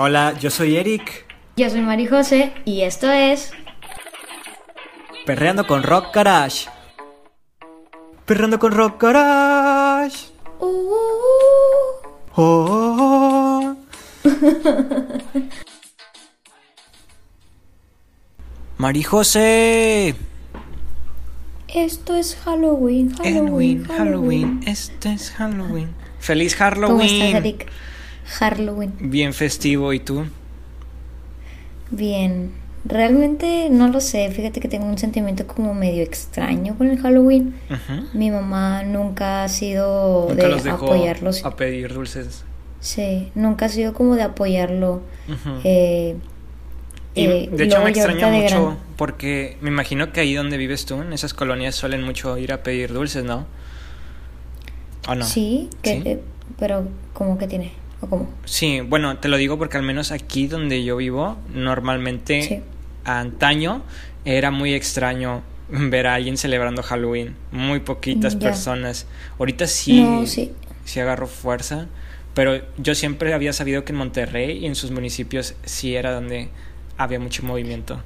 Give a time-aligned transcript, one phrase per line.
[0.00, 1.26] Hola, yo soy Eric.
[1.56, 3.50] Yo soy Mari José y esto es
[5.26, 6.68] Perreando con Rock Garage.
[8.24, 10.28] Perreando con Rock Garage.
[10.60, 12.10] Uh, uh, uh.
[12.36, 13.76] Oh, oh,
[14.24, 14.32] oh.
[18.78, 20.14] Mari José.
[21.66, 24.60] Esto es Halloween, Halloween, Halloween, Halloween.
[24.64, 25.92] Este es Halloween.
[26.20, 27.22] Feliz ¿Cómo Halloween.
[27.22, 27.66] estás, Eric?
[28.28, 28.92] Halloween.
[29.00, 30.24] Bien festivo, ¿y tú?
[31.90, 32.52] Bien.
[32.84, 34.30] Realmente no lo sé.
[34.30, 37.54] Fíjate que tengo un sentimiento como medio extraño con el Halloween.
[38.14, 41.44] Mi mamá nunca ha sido Nunca de los dejó apoyarlos.
[41.44, 42.44] a pedir dulces.
[42.80, 45.02] Sí, nunca ha sido como de apoyarlo.
[45.64, 46.16] Eh,
[47.14, 50.86] Y eh, de hecho me extraña mucho gran- porque me imagino que ahí donde vives
[50.86, 53.46] tú, en esas colonias suelen mucho ir a pedir dulces, ¿no?
[55.08, 55.24] ¿O no?
[55.24, 56.02] Sí, que, ¿Sí?
[56.04, 56.20] eh,
[56.58, 57.72] pero ¿cómo que tiene?
[58.00, 58.28] ¿O cómo?
[58.44, 62.60] Sí, bueno, te lo digo porque al menos aquí donde yo vivo, normalmente Sí.
[63.04, 63.82] antaño
[64.24, 67.34] era muy extraño ver a alguien celebrando Halloween.
[67.52, 68.40] Muy poquitas Ya.
[68.40, 69.06] personas.
[69.38, 70.52] Ahorita sí, No, sí.
[70.84, 71.86] sí agarró fuerza,
[72.34, 76.48] pero yo siempre había sabido que en Monterrey y en sus municipios sí era donde
[76.96, 78.00] había mucho movimiento.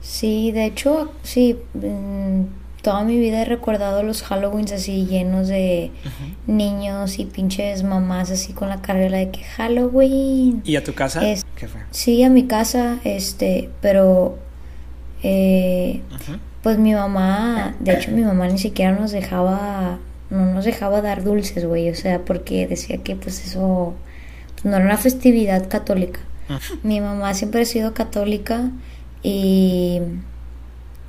[0.00, 2.42] Sí, de hecho, sí, mm,
[2.86, 5.90] toda mi vida he recordado los Halloweens así llenos de
[6.46, 10.62] niños y pinches mamás así con la carrera de que Halloween.
[10.64, 11.28] ¿Y a tu casa?
[11.28, 11.80] Es- ¿Qué fue?
[11.90, 14.38] Sí, a mi casa, este, pero
[15.24, 16.00] eh,
[16.62, 19.98] pues mi mamá, de hecho mi mamá ni siquiera nos dejaba,
[20.30, 23.94] no nos dejaba dar dulces, güey, o sea, porque decía que pues eso
[24.54, 26.20] pues, no era una festividad católica.
[26.84, 28.70] Mi mamá siempre ha sido católica
[29.24, 30.00] y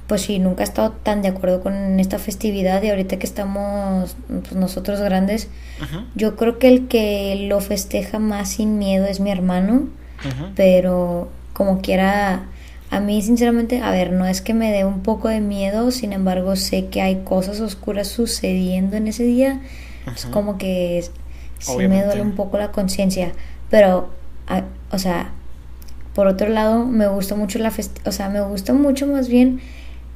[0.07, 4.15] pues sí, nunca ha estado tan de acuerdo con esta festividad y ahorita que estamos
[4.27, 5.49] pues, nosotros grandes,
[6.15, 9.89] yo creo que el que lo festeja más sin miedo es mi hermano,
[10.55, 12.45] pero como quiera,
[12.89, 16.13] a mí sinceramente, a ver, no es que me dé un poco de miedo, sin
[16.13, 19.59] embargo sé que hay cosas oscuras sucediendo en ese día,
[20.15, 20.33] es Ujú.
[20.33, 21.03] como que
[21.59, 23.31] sí me duele un poco la conciencia,
[23.69, 24.09] pero,
[24.47, 25.31] a- o sea,
[26.13, 29.59] por otro lado, me gusta mucho la fest o sea, me gusta mucho más bien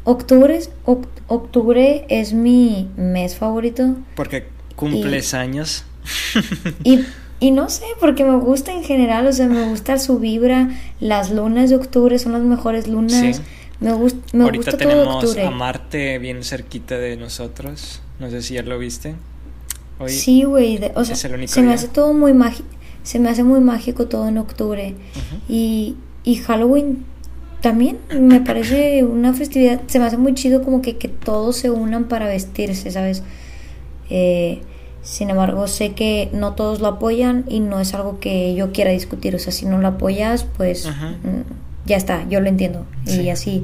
[0.03, 5.85] octubre, es- oc- octubre es mi mes favorito Porque cumples años.
[6.83, 7.01] y,
[7.39, 10.69] y no sé, porque me gusta en general, o sea, me gusta su vibra,
[10.99, 13.41] las lunas de octubre son las mejores lunas, Sí.
[13.79, 15.45] me, gust- me Ahorita gusta todo tenemos octubre.
[15.45, 18.01] a Marte bien cerquita de nosotros.
[18.19, 19.15] No sé si ya lo viste.
[19.99, 21.73] Hoy Sí, güey, o sea, se me día.
[21.73, 22.67] hace todo muy mágico,
[23.03, 24.95] se me hace muy mágico todo en octubre.
[25.15, 25.41] Ujú.
[25.47, 27.05] Y, y Halloween
[27.61, 31.69] también me parece una festividad, se me hace muy chido como que, que todos se
[31.69, 33.23] unan para vestirse, ¿sabes?
[34.09, 34.61] Eh,
[35.03, 38.91] sin embargo, sé que no todos lo apoyan y no es algo que yo quiera
[38.91, 41.11] discutir, o sea, si no lo apoyas, pues Ajá.
[41.23, 42.85] mm, ya está, yo lo entiendo.
[43.05, 43.29] Y Sí.
[43.29, 43.63] así,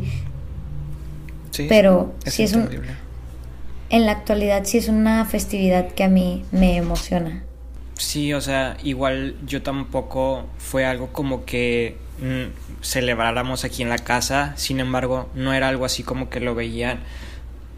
[1.52, 2.69] Sí, pero es sí es un-
[3.90, 7.44] en la actualidad sí es una festividad que a mí me emociona.
[7.97, 13.98] Sí, o sea, igual yo tampoco fue algo como que mm, celebráramos aquí en la
[13.98, 17.00] casa, sin embargo, no era algo así como que lo veían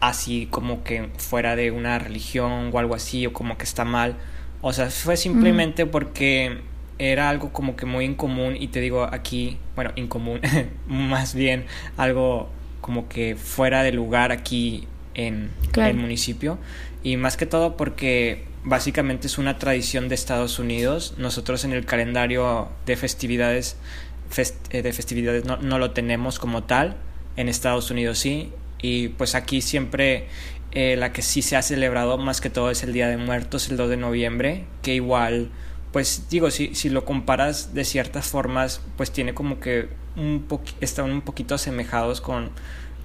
[0.00, 4.16] así como que fuera de una religión o algo así, o como que está mal.
[4.62, 6.58] O sea, fue simplemente porque
[6.98, 10.40] era algo como que muy incomún y te digo aquí, bueno, incomún,
[10.86, 12.48] más bien algo
[12.80, 15.90] como que fuera de lugar aquí en Claro.
[15.90, 16.58] el municipio
[17.02, 21.14] y más que todo porque básicamente es una tradición de Estados Unidos.
[21.18, 23.76] Nosotros en el calendario de festividades
[24.30, 26.96] fest- eh, de festividades no, no lo tenemos como tal.
[27.36, 28.52] En Estados Unidos sí.
[28.82, 30.26] Y pues aquí siempre
[30.72, 33.68] eh, la que sí se ha celebrado más que todo es el Día de Muertos,
[33.70, 35.50] el 2 de noviembre, que igual,
[35.92, 40.46] pues digo, si, si lo comparas de ciertas formas, pues tiene como que un
[40.80, 42.50] están un poquito asemejados con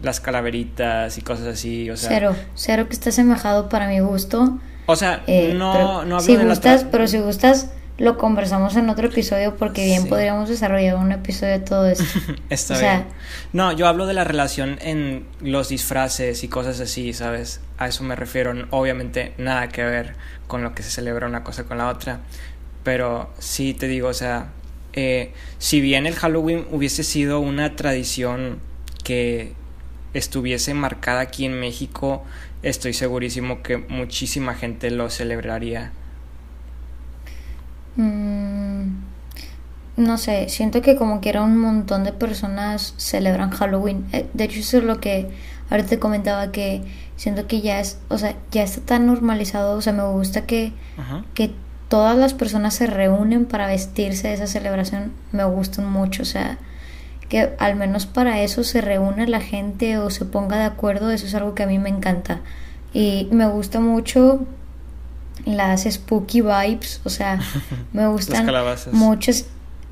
[0.01, 4.59] las calaveritas y cosas así, o sea, cero, cero que está asemejado para mi gusto.
[4.85, 8.75] o sea, Eh, no, pero no hablo si de gustas, pero si gustas, lo conversamos
[8.75, 10.09] en otro episodio porque bien Sí.
[10.09, 12.03] podríamos desarrollar un episodio de todo esto.
[12.49, 13.07] Está o sea- bien.
[13.53, 17.61] No, yo hablo de la relación en los disfraces y cosas así, ¿sabes?
[17.77, 18.53] A eso me refiero.
[18.71, 20.15] Obviamente nada que ver
[20.47, 22.19] con lo que se celebra una cosa con la otra.
[22.83, 24.47] Pero sí te digo, o sea,
[24.93, 28.59] eh, si bien el Halloween hubiese sido una tradición
[29.03, 29.53] que
[30.13, 32.23] estuviese marcada aquí en México,
[32.63, 35.91] estoy segurísimo que muchísima gente lo celebraría.
[37.95, 38.97] Mm,
[39.97, 44.05] no sé, siento que como quiera un montón de personas celebran Halloween.
[44.11, 45.29] Eh, De hecho, eso es lo que
[45.69, 46.81] ahorita te comentaba que
[47.15, 50.73] siento que ya es, o sea, ya está tan normalizado, o sea, me gusta que,
[50.97, 51.23] Ajá.
[51.33, 51.51] que
[51.87, 56.57] todas las personas se reúnen para vestirse de esa celebración me gustan mucho, o sea,
[57.29, 61.25] que al menos para eso se reúne la gente o se ponga de acuerdo, eso
[61.25, 62.41] es algo que a mí me encanta.
[62.93, 64.45] Y me gusta mucho
[65.43, 67.39] las spooky vibes, o sea,
[67.93, 68.47] me gustan
[68.91, 69.47] muchas,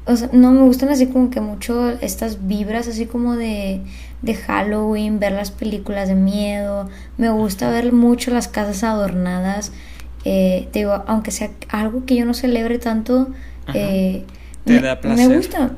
[0.06, 3.82] o sea, no me gustan así como que mucho estas vibras así como de,
[4.22, 9.72] de Halloween, ver las películas de miedo, me gusta ver mucho las casas adornadas,
[10.26, 13.28] eh, te digo, aunque sea algo que yo no celebre tanto,
[13.74, 14.26] eh,
[14.66, 15.72] me, me, gusta.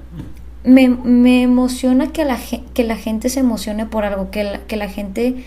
[0.64, 2.38] Me, me, emociona que la,
[2.74, 5.44] que la gente se emocione por algo, que la, que la gente,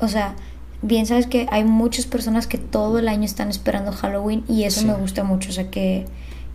[0.00, 0.34] o sea,
[0.82, 4.86] bien sabes que hay muchas personas que todo el año están esperando Halloween y eso
[4.86, 6.06] me gusta mucho, o sea, que,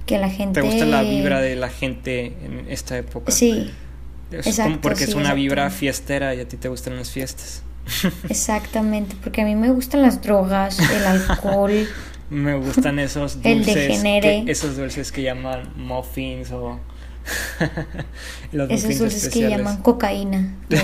[0.06, 0.62] que la gente...
[0.62, 3.32] ¿Te gusta la vibra de la gente en esta época?
[3.32, 3.72] Sí.
[4.32, 7.64] exacto, porque es una vibra fiestera y a ti te gustan las fiestas.
[8.30, 11.88] Exactamente, porque a mí me gustan las drogas, el alcohol.
[12.30, 14.04] me gustan esos dulces.
[14.04, 14.22] El.
[14.22, 16.80] Que, esos dulces que llaman muffins o.
[18.52, 20.56] los esos dulces que llaman cocaína.
[20.70, 20.80] no,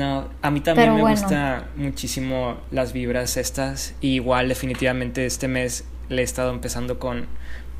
[0.00, 3.94] a mí también me gusta muchísimo las vibras estas.
[4.00, 7.26] Y igual, definitivamente, este mes le he estado empezando con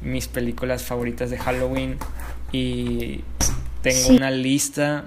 [0.02, 1.98] mis películas favoritas de Halloween.
[2.52, 3.20] Y
[3.82, 5.06] tengo una lista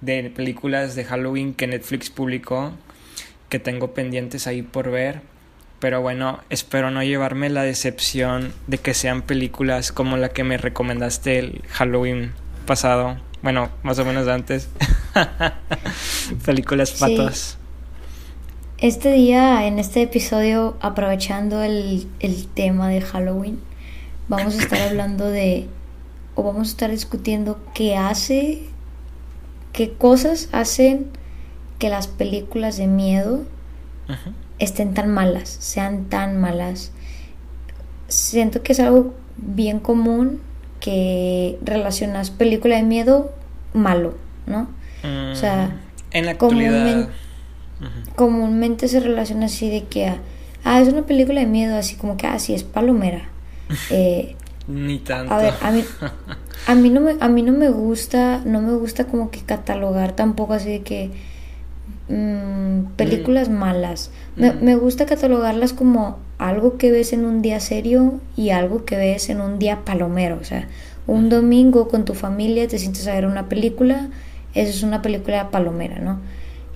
[0.00, 2.72] de películas de Halloween que Netflix publicó
[3.48, 5.22] que tengo pendientes ahí por ver.
[5.80, 10.58] Pero bueno, espero no llevarme la decepción de que sean películas como la que me
[10.58, 12.32] recomendaste el Halloween
[12.66, 13.18] pasado.
[13.42, 14.68] Bueno, más o menos antes.
[16.44, 17.56] películas patos.
[18.78, 23.60] Este día, en este episodio, aprovechando el, el tema de Halloween,
[24.28, 25.68] vamos a estar hablando de,
[26.34, 28.70] o vamos a estar discutiendo qué hace
[29.72, 31.06] qué cosas hacen
[31.78, 33.44] que las películas de miedo
[34.58, 36.90] estén tan malas, sean tan malas.
[38.08, 40.40] Siento que es algo bien común
[40.80, 43.32] que relacionas película de miedo
[43.72, 44.14] malo,
[44.46, 44.68] ¿no?
[45.02, 46.36] o sea, mm, en la
[48.16, 50.12] comúnmente, se relaciona así de que
[50.64, 53.28] ah, es una película de miedo, así como que así ah, es palomera.
[53.90, 54.34] Eh,
[54.66, 55.32] Ni tanto.
[55.32, 55.84] A ver, a mí,
[56.66, 60.12] a mí no me, a mí no me gusta, no me gusta como que catalogar
[60.12, 61.10] tampoco así de que
[62.08, 63.52] mm, películas mm.
[63.52, 64.10] malas.
[64.36, 68.96] Me, me, gusta catalogarlas como algo que ves en un día serio y algo que
[68.96, 70.38] ves en un día palomero.
[70.40, 70.68] O sea,
[71.06, 74.08] un domingo con tu familia te sientes a ver una película,
[74.54, 76.20] eso es una película palomera, ¿no?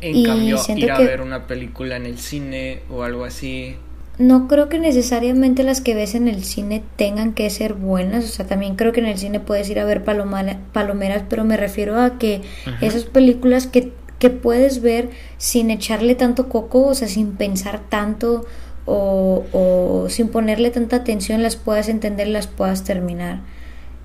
[0.00, 3.76] En y cambio, ir a ver una película en el cine o algo así
[4.18, 8.28] no creo que necesariamente las que ves en el cine tengan que ser buenas, o
[8.28, 12.00] sea, también creo que en el cine puedes ir a ver palomeras, pero me refiero
[12.00, 12.42] a que
[12.80, 18.46] esas películas que, que puedes ver sin echarle tanto coco, o sea, sin pensar tanto
[18.86, 23.40] o, o sin ponerle tanta atención, las puedas entender las puedas terminar.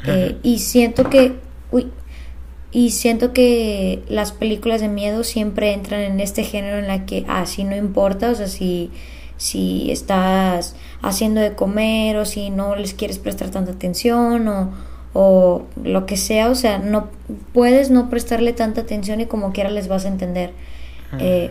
[0.08, 1.36] Eh, y siento que,
[1.72, 1.92] uy,
[2.72, 7.26] y siento que las películas de miedo siempre entran en este género en la que,
[7.28, 8.92] ah, si no importa, o sea, si
[9.40, 14.74] si estás haciendo de comer o si no les quieres prestar tanta atención o,
[15.14, 17.10] o lo que sea, o sea, no
[17.54, 20.52] puedes no prestarle tanta atención y como quiera les vas a entender.
[21.20, 21.50] Eh,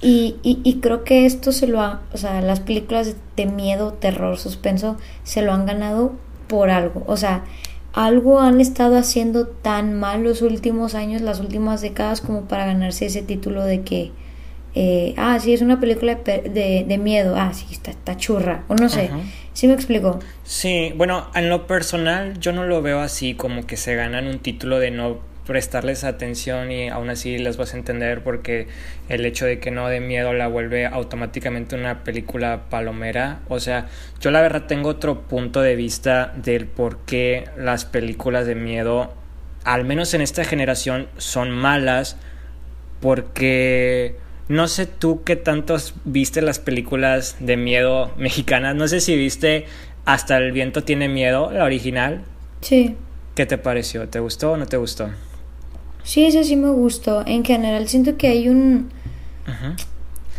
[0.00, 3.92] y, y, y, creo que esto se lo ha, o sea, las películas de miedo,
[3.92, 6.12] terror, suspenso, se lo han ganado
[6.48, 7.04] por algo.
[7.06, 7.44] O sea,
[7.92, 13.06] algo han estado haciendo tan mal los últimos años, las últimas décadas, como para ganarse
[13.06, 14.12] ese título de que
[14.74, 18.74] eh, ah, sí, es una película de, de, miedo, ah, sí, está, está, churra, o
[18.74, 19.10] no sé,
[19.58, 20.20] ¿sí me explico?
[20.44, 24.38] Sí, bueno, en lo personal yo no lo veo así como que se ganan un
[24.38, 28.68] título de no prestarles atención y aún así les vas a entender porque
[29.08, 33.40] el hecho de que no de miedo la vuelve automáticamente una película palomera.
[33.48, 33.88] O sea,
[34.20, 39.12] yo la verdad tengo otro punto de vista del por qué las películas de miedo,
[39.64, 42.16] al menos en esta generación, son malas
[43.00, 44.14] porque
[44.48, 48.74] no sé tú qué tantos viste las películas de miedo mexicanas.
[48.74, 49.66] No sé si viste
[50.04, 52.22] Hasta el viento tiene miedo, la original.
[52.62, 52.96] Sí.
[53.34, 54.08] ¿Qué te pareció?
[54.08, 55.10] ¿Te gustó o no te gustó?
[56.02, 57.26] Sí, ese sí me gustó.
[57.26, 58.90] En general siento que hay un...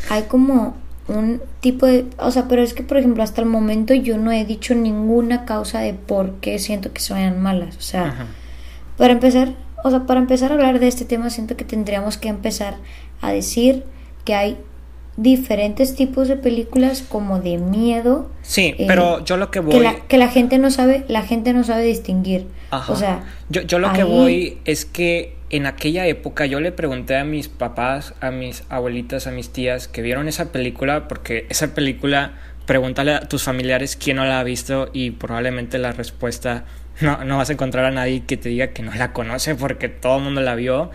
[0.10, 0.76] Hay como
[1.08, 2.06] un tipo de...
[2.18, 5.46] O sea, pero es que, por ejemplo, hasta el momento yo no he dicho ninguna
[5.46, 7.78] causa de por qué siento que sean malas.
[7.78, 8.28] O sea,
[8.98, 12.30] para empezar, o sea, para empezar a hablar de este tema siento que tendríamos que
[12.30, 12.78] empezar
[13.22, 13.84] a decir
[14.30, 14.58] que hay
[15.18, 18.30] diferentes tipos de películas como de miedo.
[18.44, 19.74] Sí, eh, pero yo lo que voy...
[19.74, 22.46] Que la, que la, gente no sabe, la gente no sabe distinguir.
[22.70, 23.24] O sea...
[23.50, 27.48] Yo, yo lo que voy es que en aquella época yo le pregunté a mis
[27.48, 32.34] papás, a mis abuelitas, a mis tías que vieron esa película, porque esa película
[32.68, 36.66] pregúntale a tus familiares quién no la ha visto y probablemente la respuesta
[37.02, 39.90] no, no vas a encontrar a nadie que te diga que no la conoce porque
[39.90, 40.92] todo el mundo la vio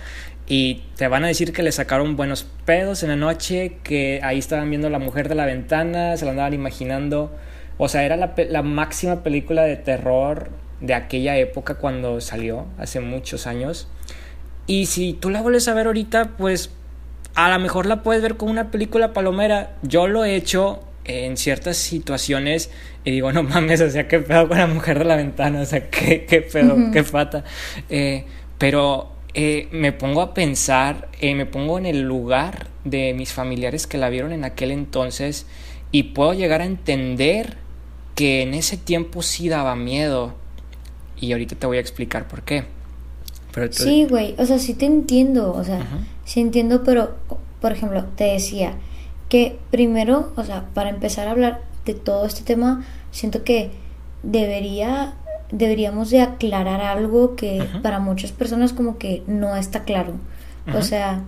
[0.46, 4.38] y te van a decir que le sacaron buenos pedos en la noche, que ahí
[4.38, 7.34] estaban viendo la mujer de la ventana, se la andaban imaginando.
[7.78, 13.00] O sea, era la, la máxima película de terror de aquella época cuando salió, hace
[13.00, 13.88] muchos años.
[14.66, 16.70] Y si tú la vuelves a ver ahorita, pues
[17.34, 19.72] a lo mejor la puedes ver como una película palomera.
[19.82, 22.70] Yo lo he hecho en ciertas situaciones
[23.04, 25.66] y digo, no mames, o sea, qué pedo con la mujer de la ventana, o
[25.66, 27.44] sea, qué, qué pedo, qué pata.
[27.90, 28.24] Eh,
[28.58, 33.86] pero eh, me pongo a pensar, eh, me pongo en el lugar de mis familiares
[33.88, 35.46] que la vieron en aquel entonces
[35.90, 37.56] y puedo llegar a entender
[38.14, 40.34] que en ese tiempo sí daba miedo.
[41.20, 42.64] Y ahorita te voy a explicar por qué.
[43.52, 45.86] Pero Sí, güey, o sea, sí te entiendo, o sea,
[46.24, 47.16] sí entiendo, pero,
[47.60, 48.74] por ejemplo, te decía
[49.28, 53.70] que primero, o sea, para empezar a hablar de todo este tema, siento que
[54.22, 55.14] debería
[55.50, 60.14] deberíamos de aclarar algo que para muchas personas como que no está claro.
[60.74, 61.22] O sea,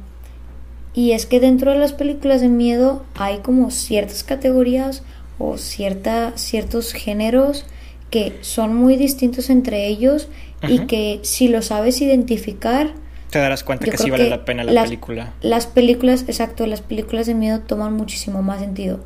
[0.94, 5.02] y es que dentro de las películas de miedo hay como ciertas categorías
[5.38, 7.66] o cierta, ciertos géneros
[8.11, 10.28] que son muy distintos entre ellos
[10.66, 12.94] y que si lo sabes identificar
[13.30, 15.35] te darás cuenta que sí vale la pena la película.
[15.42, 19.00] Las películas, exacto, las películas de miedo toman muchísimo más sentido.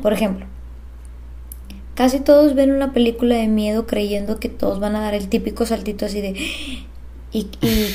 [0.00, 0.46] Por ejemplo,
[1.94, 5.66] Casi todos ven una película de miedo creyendo que todos van a dar el típico
[5.66, 6.34] saltito así de...
[7.32, 7.44] Y,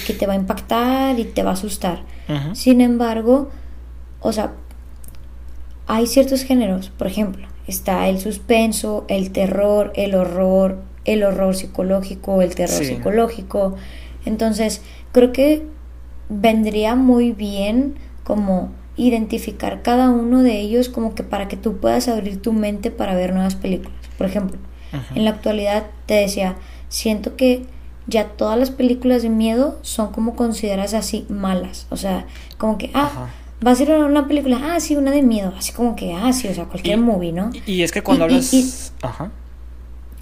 [0.05, 2.03] que te va a impactar y te va a asustar.
[2.53, 3.49] Sin embargo,
[4.19, 4.51] o sea,
[5.87, 12.41] hay ciertos géneros, por ejemplo, está el suspenso, el terror, el horror, el horror psicológico,
[12.41, 13.75] el terror psicológico.
[14.25, 14.81] Entonces,
[15.13, 15.65] creo que
[16.27, 22.07] vendría muy bien como identificar cada uno de ellos como que para que tú puedas
[22.07, 23.97] abrir tu mente para ver nuevas películas.
[24.17, 24.57] Por ejemplo,
[25.15, 26.57] en la actualidad te decía,
[26.89, 27.65] siento que
[28.07, 31.87] ya todas las películas de miedo son como consideradas así malas.
[31.89, 32.25] O sea,
[32.57, 33.29] como que, ah,
[33.65, 35.53] va a ser una película, ah, sí, una de miedo.
[35.57, 37.51] Así como que, ah, sí, o sea, cualquier movie, ¿no?
[37.65, 38.93] Y, es que cuando hablas...
[39.01, 39.31] Ajá.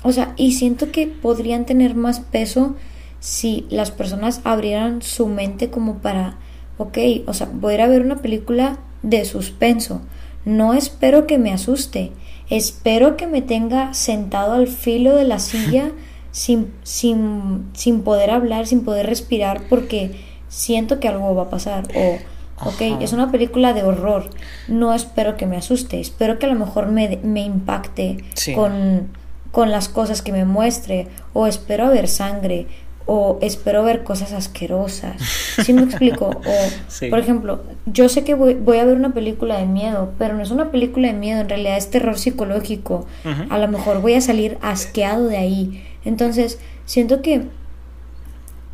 [0.04, 2.76] O sea, y siento que podrían tener más peso
[3.20, 6.38] si las personas abrieran su mente como para
[6.78, 10.02] ok, o sea, voy a ir a ver una película de suspenso.
[10.46, 12.12] No espero que me asuste,
[12.50, 15.92] espero que me tenga sentado al filo de la silla
[16.32, 20.16] sin, sin, sin poder hablar, sin poder respirar, porque
[20.48, 21.88] siento que algo va a pasar.
[21.96, 24.30] O, ok, es una película de horror,
[24.68, 28.24] no espero que me asuste, espero que a lo mejor me, me impacte
[28.56, 29.10] con,
[29.52, 32.68] con las cosas que me muestre, o espero ver sangre,
[33.08, 35.16] o espero ver cosas asquerosas.
[35.64, 36.30] ¿Sí me explico?
[36.48, 40.34] O, por ejemplo, yo sé que voy, voy, a ver una película de miedo, pero
[40.34, 43.08] no es una película de miedo, en realidad es terror psicológico.
[43.50, 45.84] A lo mejor voy a salir asqueado de ahí.
[46.06, 47.44] Entonces, siento que,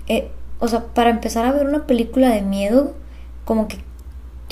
[0.07, 2.95] eh, o sea, para empezar a ver una película de miedo,
[3.45, 3.77] como que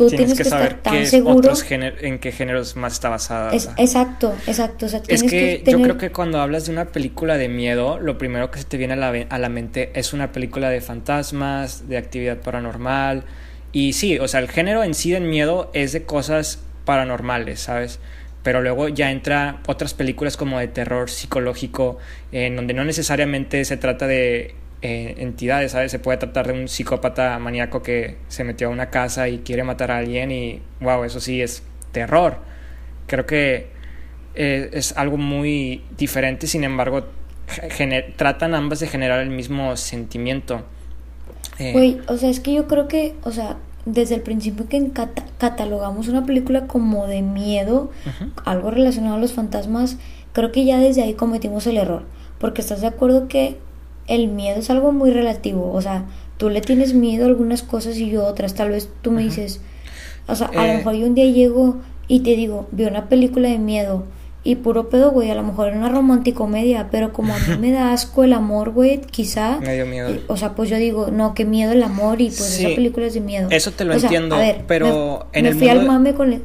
[0.10, 3.54] tú tienes, que, saber estar tan seguro en qué géneros más está basada.
[3.54, 4.88] exacto, exacto.
[5.08, 8.60] es que, yo creo que cuando hablas de una película de miedo, lo primero que
[8.60, 12.38] se te viene a la, a la mente es una película de fantasmas, de actividad
[12.38, 13.24] paranormal.
[13.72, 18.00] Y sí, o sea, el género en sí del miedo es de cosas paranormales, ¿sabes?
[18.44, 21.98] Pero luego ya entra otras películas como de terror psicológico,
[22.32, 25.92] en donde no necesariamente se trata de eh, entidades, ¿sabes?
[25.92, 29.64] Se puede tratar de un psicópata maníaco que se metió a una casa y quiere
[29.64, 32.38] matar a alguien y, wow, eso sí es terror.
[33.06, 33.68] Creo que
[34.34, 37.06] eh, es algo muy diferente, sin embargo,
[38.16, 40.64] tratan ambas de generar el mismo sentimiento.
[41.60, 44.92] Eh, o sea, es que yo creo que, o sea, desde el principio que
[45.38, 47.92] catalogamos una película como de miedo,
[48.46, 49.98] algo relacionado a los fantasmas,
[50.34, 52.04] creo que ya desde ahí cometimos el error.
[52.40, 53.58] Porque estás de acuerdo que
[54.08, 55.72] el miedo es algo muy relativo.
[55.74, 56.06] O sea,
[56.38, 58.56] tú le tienes miedo a algunas cosas y yo otras.
[58.56, 59.62] Tal vez tú me dices,
[60.28, 60.78] o sea, a lo eh.
[60.78, 61.78] mejor yo un día llego
[62.08, 64.06] y te digo, vi una película de miedo
[64.44, 67.72] y puro pedo, güey, a lo mejor era una romanticomedia, pero como a mí me
[67.72, 69.60] da asco el amor, güey, quizá...
[69.60, 70.20] Me dio miedo.
[70.28, 73.14] o sea, pues yo digo, no, qué miedo el amor y pues esa película es
[73.14, 73.48] de miedo.
[73.52, 74.36] Eso te lo entiendo,
[74.68, 76.34] pero me, en me fui al mame con...
[76.34, 76.42] E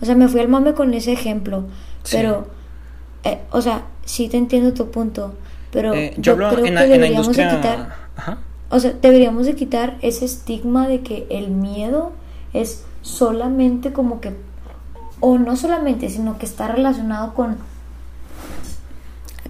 [0.00, 1.64] o sea, me fui al mame con ese ejemplo,
[2.10, 2.48] pero,
[3.24, 5.34] eh, o sea, sí te entiendo tu punto,
[5.76, 7.96] pero eh, yo, creo que deberíamos de quitar,
[8.70, 12.14] o sea, deberíamos de quitar ese estigma de que el miedo
[12.54, 14.32] es solamente como que,
[15.20, 17.58] o no solamente, sino que está relacionado con,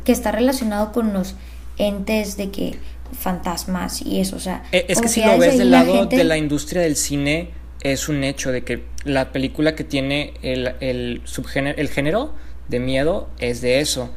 [0.03, 1.37] que está relacionado con los
[1.79, 2.77] entes de que
[3.17, 6.39] fantasmas y eso, o sea, eh, es que si lo ves del lado de la
[6.39, 7.51] industria del cine
[7.83, 12.33] es un hecho de que la película que tiene el, el subgénero, el género
[12.67, 14.11] de miedo es de eso.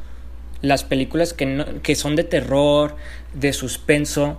[0.62, 2.96] Las películas que, no, que son de terror,
[3.34, 4.38] de suspenso,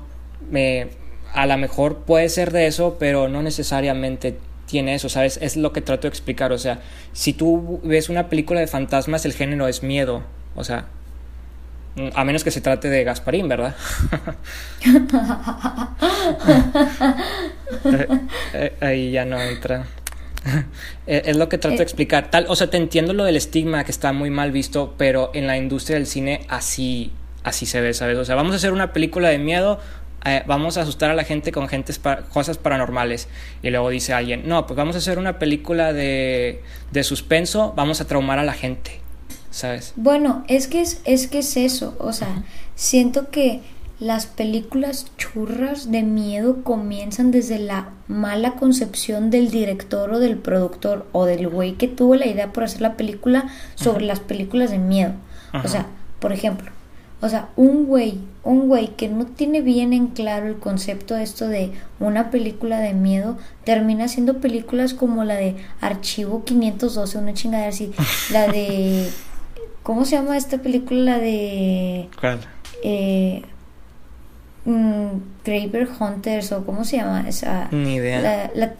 [0.49, 0.89] me
[1.33, 5.37] a lo mejor puede ser de eso, pero no necesariamente tiene eso, ¿sabes?
[5.41, 6.81] Es lo que trato de explicar, o sea,
[7.13, 10.23] si tú ves una película de fantasmas, el género es miedo,
[10.55, 10.85] o sea,
[12.13, 13.75] a menos que se trate de Gasparín, ¿verdad?
[17.83, 18.07] Eh,
[18.53, 19.85] eh, ahí ya no entra.
[21.07, 22.29] Eh, es lo que trato de explicar.
[22.29, 25.47] Tal, o sea, te entiendo lo del estigma que está muy mal visto, pero en
[25.47, 27.11] la industria del cine así,
[27.43, 28.17] así se ve, ¿sabes?
[28.17, 29.79] O sea, vamos a hacer una película de miedo,
[30.23, 31.99] eh, vamos a asustar a la gente con gentes
[32.31, 33.27] cosas paranormales.
[33.63, 37.99] Y luego dice alguien, no, pues vamos a hacer una película de, de suspenso, vamos
[37.99, 39.01] a traumar a la gente,
[39.49, 39.93] ¿sabes?
[39.95, 42.43] Bueno, es que es, es que es eso, o sea,
[42.75, 43.61] siento que
[44.01, 51.05] las películas churras de miedo comienzan desde la mala concepción del director o del productor
[51.11, 54.79] o del güey que tuvo la idea por hacer la película sobre las películas de
[54.79, 55.13] miedo.
[55.63, 55.85] O sea,
[56.19, 56.71] por ejemplo,
[57.21, 61.21] o sea, un güey, un güey que no tiene bien en claro el concepto de
[61.21, 67.35] esto de una película de miedo, termina haciendo películas como la de Archivo 512, una
[67.35, 67.91] chingadera así,
[68.31, 69.11] la de...
[69.83, 71.17] ¿Cómo se llama esta película?
[71.17, 72.09] La de...
[72.19, 72.39] ¿Cuál?
[72.83, 73.43] Eh,
[74.65, 75.07] mm,
[75.45, 77.67] Graver Hunters o cómo se llama esa...
[77.71, 78.21] Ni idea.
[78.21, 78.73] La, la,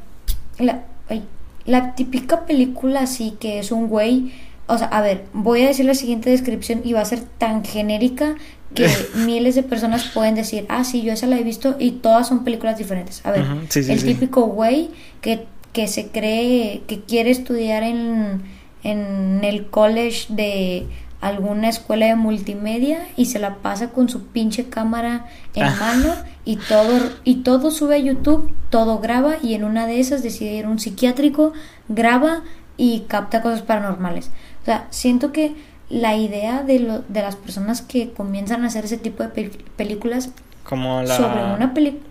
[0.59, 1.23] la, ay,
[1.65, 4.31] la típica película así que es un güey
[4.71, 7.65] o sea, a ver, voy a decir la siguiente descripción y va a ser tan
[7.65, 8.35] genérica
[8.73, 12.29] que miles de personas pueden decir, ah, sí, yo esa la he visto y todas
[12.29, 13.21] son películas diferentes.
[13.25, 13.45] A ver,
[13.75, 18.43] el típico güey que, que se cree que quiere estudiar en,
[18.83, 20.88] en el college de
[21.21, 25.77] alguna escuela de multimedia y se la pasa con su pinche cámara en ah.
[25.79, 30.23] mano y todo y todo sube a YouTube, todo graba y en una de esas
[30.23, 31.53] decide ir a un psiquiátrico,
[31.87, 32.41] graba
[32.75, 34.31] y capta cosas paranormales.
[34.63, 35.53] O sea, siento que
[35.89, 40.31] la idea de, lo, de las personas que comienzan a hacer ese tipo de películas
[40.63, 41.17] como la...
[41.17, 42.03] sobre una película...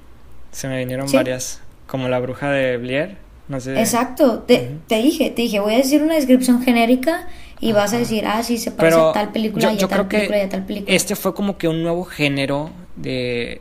[0.53, 3.17] Se me vinieron varias, como la bruja de Blair,
[3.49, 3.79] no sé.
[3.81, 7.27] Exacto, te, te, dije, te dije, voy a decir una descripción genérica
[7.61, 10.39] y vas a decir, ah, sí, se parece a tal película y a tal película
[10.39, 10.95] y a tal película.
[10.95, 13.61] Este fue como que un nuevo género de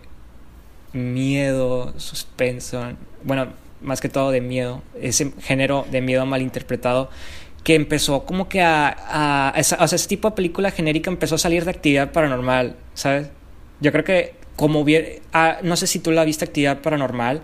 [0.94, 2.82] miedo, suspenso,
[3.24, 3.48] bueno,
[3.82, 7.10] más que todo de miedo, ese género de miedo mal interpretado
[7.64, 11.66] que empezó como que a, o sea, ese tipo de película genérica empezó a salir
[11.66, 13.30] de actividad paranormal, ¿sabes?
[13.82, 17.42] Yo creo que como bien, ah, no sé si tú la viste actividad paranormal,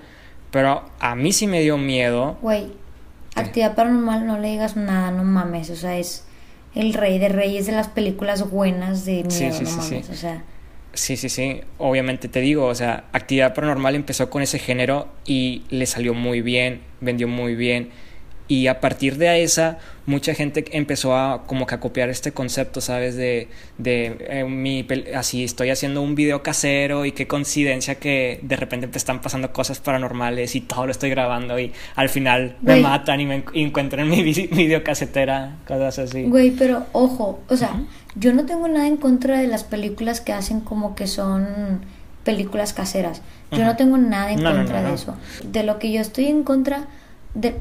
[0.51, 2.37] pero a mí sí me dio miedo.
[2.41, 2.71] Güey,
[3.35, 6.25] actividad paranormal no le digas nada, no mames, o sea, es
[6.75, 10.43] el rey de reyes de las películas buenas de miedo, no mames, o sea.
[10.93, 15.63] Sí, sí, sí, obviamente te digo, o sea, actividad paranormal empezó con ese género y
[15.69, 17.89] le salió muy bien, vendió muy bien
[18.47, 22.79] y a partir de esa, mucha gente empezó a como que a copiar este concepto,
[22.79, 23.15] ¿sabes?
[23.15, 23.47] De,
[23.79, 28.88] de eh, mi, así estoy haciendo un video casero y qué coincidencia que de repente
[28.88, 33.19] te están pasando cosas paranormales y todo lo estoy grabando y al final me matan
[33.19, 36.23] y me encuentran mi video casetera, cosas así.
[36.23, 37.81] Güey, pero ojo, o sea,
[38.15, 41.81] yo no tengo nada en contra de las películas que hacen como que son
[42.23, 43.21] películas caseras.
[43.51, 45.15] Yo no tengo nada en contra de eso.
[45.43, 46.88] De lo que yo estoy en contra
[47.34, 47.55] de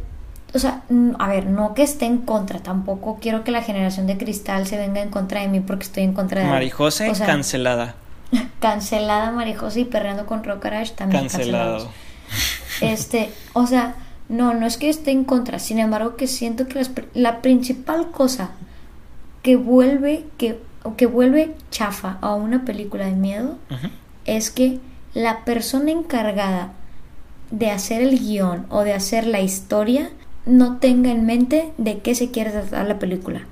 [0.54, 0.82] o sea,
[1.18, 4.78] a ver, no que esté en contra, tampoco quiero que la generación de cristal se
[4.78, 7.96] venga en contra de mí porque estoy en contra de Marijose cancelada.
[8.60, 11.90] cancelada Marijose y perreando con Rockarash también cancelado.
[12.80, 13.96] Este, o sea,
[14.28, 18.50] no, no es que esté en contra, sin embargo que siento que la principal cosa
[19.42, 20.58] que vuelve que
[20.96, 23.56] que vuelve chafa a una película de miedo
[24.26, 24.80] es que
[25.14, 26.72] la persona encargada
[27.50, 30.10] de hacer el guion o de hacer la historia
[30.46, 33.46] no tenga en mente de qué se quiere tratar la película.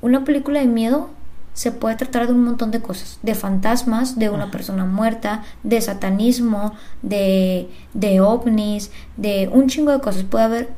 [0.00, 1.10] Una película de miedo
[1.54, 5.80] se puede tratar de un montón de cosas, de fantasmas, de una persona muerta, de
[5.80, 10.24] satanismo, de, de ovnis, de un chingo de cosas.
[10.24, 10.70] Puede haber,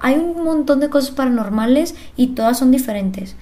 [0.00, 3.34] hay un montón de cosas paranormales y todas son diferentes.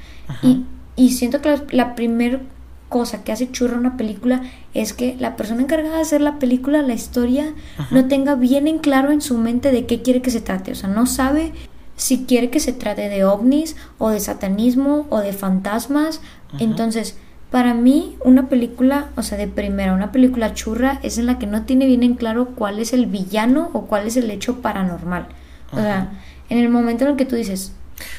[0.43, 0.65] Y,
[0.97, 2.41] y, siento que la, la primera
[2.89, 4.43] cosa que hace churro una película
[4.75, 7.53] es que la persona encargada de hacer la película, la historia,
[7.91, 10.73] no tenga bien en claro en su mente de qué quiere que se trate.
[10.73, 11.53] O sea, no sabe
[11.97, 16.21] si quiere que se trate de ovnis o de satanismo o de fantasmas.
[16.59, 17.17] Entonces,
[17.51, 21.47] para mí, una película, o sea, de primera, una película churra es en la que
[21.47, 25.29] no tiene bien en claro cuál es el villano o cuál es el hecho paranormal.
[25.73, 26.13] O sea,
[26.49, 27.73] en el momento en el que tú dices,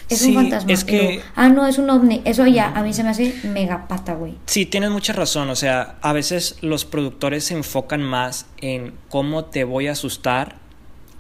[0.10, 0.72] es un fantasma.
[0.72, 1.22] Es que...
[1.36, 2.22] ah, no, es un ovni.
[2.26, 4.36] Eso ya a mí se me hace mega pata, güey.
[4.46, 5.50] Sí, tienes mucha razón.
[5.50, 10.56] O sea, a veces los productores se enfocan más en cómo te voy a asustar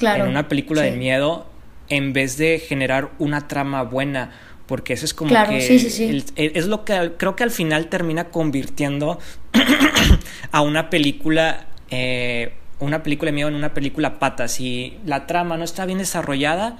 [0.01, 1.45] en una película de miedo
[1.89, 4.31] en vez de generar una trama buena.
[4.67, 7.41] porque eso es como Claro, que sí, sí, el- el- es lo que creo que
[7.41, 9.17] al final termina convirtiendo
[10.51, 15.57] a una película eh, una película de miedo en una película pata si la trama
[15.57, 16.77] no está bien desarrollada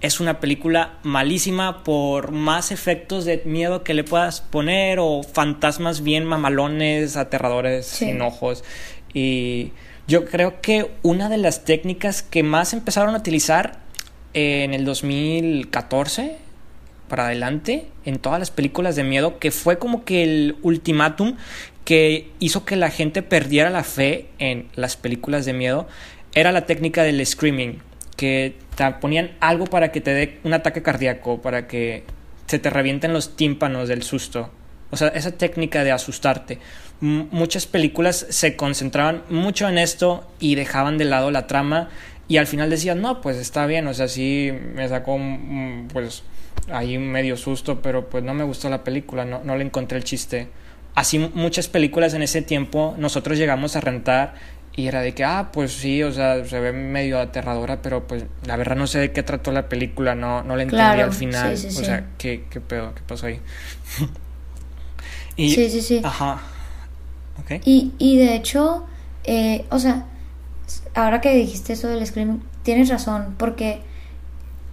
[0.00, 6.02] es una película malísima por más efectos de miedo que le puedas poner o fantasmas
[6.02, 8.06] bien mamalones, aterradores, Sí.
[8.06, 8.62] sin ojos.
[9.12, 9.72] Y
[10.06, 13.80] yo creo que una de las técnicas que más empezaron a utilizar
[14.34, 16.36] en el 2014
[17.08, 21.36] para adelante en todas las películas de miedo, que fue como que el ultimátum
[21.84, 25.88] que hizo que la gente perdiera la fe en las películas de miedo,
[26.34, 27.80] era la técnica del screaming,
[28.18, 32.02] que te ponían algo para que te dé un ataque cardíaco, para que
[32.46, 34.50] se te revienten los tímpanos del susto.
[34.90, 36.58] O sea, esa técnica de asustarte.
[37.00, 41.90] Muchas películas se concentraban mucho en esto y dejaban de lado la trama
[42.26, 46.24] y al final decían, no, pues está bien, o sea, sí me sacó mm, pues
[46.72, 50.02] ahí medio susto, pero pues no me gustó la película, no, no le encontré el
[50.02, 50.48] chiste.
[50.96, 54.34] Así muchas películas en ese tiempo nosotros llegamos a rentar
[54.78, 58.26] y era de que, ah, pues sí, o sea, se ve medio aterradora, pero pues
[58.46, 61.12] la verdad no sé de qué trató la película, no, no la entendí Claro, al
[61.12, 61.58] final.
[61.58, 62.94] sí, sí, o sea, ¿qué, ¿qué pedo?
[62.94, 63.40] ¿Qué pasó ahí?
[65.36, 66.00] y, Sí, sí, sí.
[66.04, 66.42] Ajá.
[67.40, 67.60] Ok.
[67.64, 68.86] Y, y de hecho,
[69.24, 70.04] eh, o sea,
[70.94, 73.80] ahora que dijiste eso del screaming, tienes razón, porque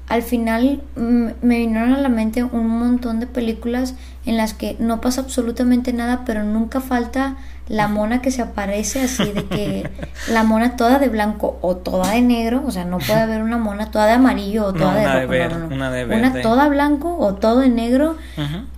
[0.07, 4.75] al final mm, me vinieron a la mente un montón de películas en las que
[4.79, 7.35] no pasa absolutamente nada, pero nunca falta
[7.67, 9.89] la mona que se aparece así de que
[10.31, 13.57] la mona toda de blanco o toda de negro, o sea, no puede haber una
[13.57, 15.75] mona toda de amarillo o No, toda de una de rojo, ver- no, no, no.
[15.75, 16.41] una de Una verde.
[16.41, 18.17] toda blanco o todo de negro.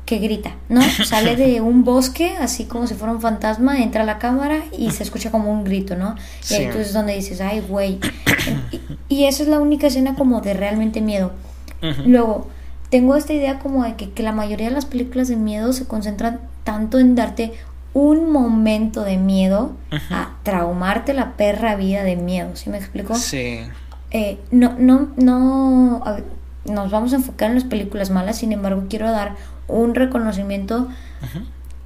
[0.08, 0.82] Que grita, ¿no?
[1.06, 4.90] Sale de un bosque, así como si fuera un fantasma, entra a la cámara y
[4.90, 6.16] se escucha como un grito, ¿no?
[6.50, 6.70] Y ahí Sí.
[6.72, 8.00] tú es donde dices, ay, güey.
[8.72, 11.34] Y, y esa es la única escena como de realmente miedo.
[12.06, 12.48] Luego,
[12.90, 15.86] tengo esta idea como de que, que la mayoría de las películas de miedo se
[15.86, 17.52] concentran tanto en darte
[17.94, 19.74] un momento de miedo
[20.10, 23.14] a traumarte la perra vida de miedo, ¿sí me explico?
[23.16, 23.60] Sí.
[24.12, 26.18] Eh, no, no, no, a
[26.66, 29.36] nos vamos a enfocar en las películas malas, sin embargo quiero dar
[29.68, 30.88] un reconocimiento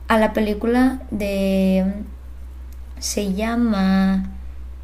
[0.07, 1.85] a la película de,
[2.99, 4.29] se llama,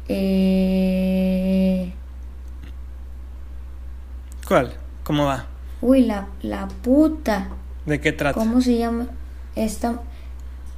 [0.08, 1.92] eh,
[4.46, 4.74] ¿Cuál?
[5.04, 5.46] ¿Cómo va?
[5.80, 7.48] uy, la, la puta,
[7.86, 8.34] ¿De qué trata?
[8.38, 9.06] ¿cómo se llama?
[9.56, 10.00] Esta,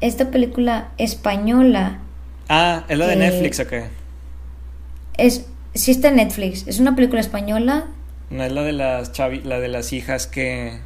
[0.00, 1.98] esta película española
[2.48, 3.85] Ah, ¿es la de Eh, Netflix o qué?
[5.16, 7.85] es, sí está en Netflix, es una película española,
[8.30, 10.80] No es la de las chavi la de las hijas que,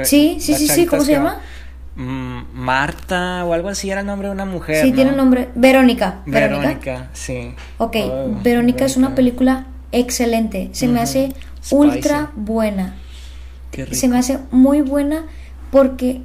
[0.00, 1.38] que sí, sí, sí, sí, ¿cómo se llama?
[1.94, 4.82] Mm, Marta o algo así era el nombre de una mujer.
[4.82, 4.94] Sí, ¿no?
[4.96, 6.60] tiene un nombre, Verónica, Verónica.
[6.68, 7.54] Verónica, sí.
[7.78, 10.70] Ok, Oh, Verónica es una película excelente.
[10.72, 11.74] Se me hace Spicy.
[11.74, 12.96] ultra buena.
[13.70, 13.96] Qué rico.
[13.96, 15.24] Se me hace muy buena
[15.70, 16.22] porque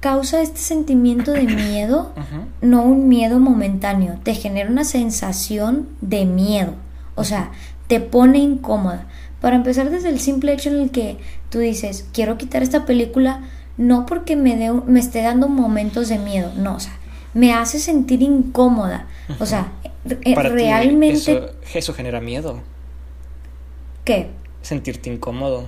[0.00, 2.12] causa este sentimiento de miedo,
[2.60, 4.18] no un miedo momentáneo.
[4.24, 6.74] Te genera una sensación de miedo.
[7.14, 7.50] O sea,
[7.86, 9.06] te pone incómoda.
[9.46, 11.18] Para empezar desde el simple hecho en el que
[11.50, 13.42] tú dices, quiero quitar esta película,
[13.76, 16.98] no porque me, un- me esté dando momentos de miedo, no, o sea,
[17.32, 19.06] me hace sentir incómoda.
[19.38, 19.70] O sea,
[20.24, 21.12] eh, Para ti, realmente...
[21.12, 22.60] eso, eso genera miedo.
[24.04, 24.30] ¿Qué?
[24.62, 25.66] Sentirte incómodo.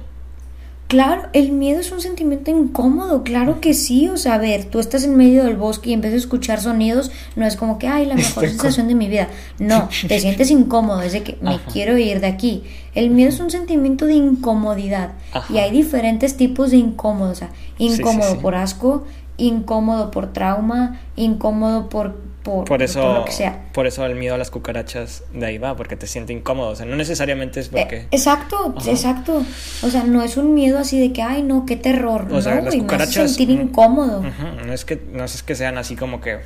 [0.89, 4.79] Claro, el miedo es un sentimiento incómodo, claro que sí, o sea, a ver, tú
[4.79, 8.07] estás en medio del bosque y empiezas a escuchar sonidos, no es como que, ay,
[8.07, 11.57] la mejor Estoy sensación de mi vida, no, te sientes incómodo, es de que me
[11.57, 11.71] Ajá.
[11.71, 12.63] quiero ir de aquí.
[12.95, 15.53] El miedo es un sentimiento de incomodidad Ajá.
[15.53, 18.39] y hay diferentes tipos de incómodo, o sea, sí, incómodo sí.
[18.41, 19.05] por asco,
[19.37, 23.69] incómodo por trauma, incómodo por, por, Por eso, lo que sea.
[23.73, 26.71] por eso el miedo a las cucarachas de ahí va, porque te siente incómodo.
[26.71, 27.97] O sea, no necesariamente es porque.
[27.97, 28.91] Eh, exacto, Ajá.
[28.91, 29.43] exacto.
[29.83, 32.27] O sea, no es un miedo así de que, ay, no, qué terror.
[32.33, 34.21] O sea, no, las me hace cucarachas, sentir mm, incómodo.
[34.21, 36.39] Ujú, No es que no es que sean así como que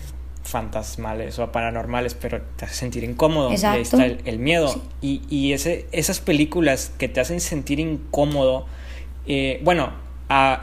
[0.44, 3.48] fantasmales o paranormales, pero te hace sentir incómodo.
[3.48, 3.80] Y ahí Exacto.
[3.82, 4.68] está el, el miedo.
[4.68, 4.82] Sí.
[5.00, 8.66] Y, y ese, esas películas que te hacen sentir incómodo.
[9.26, 9.90] eh, bueno,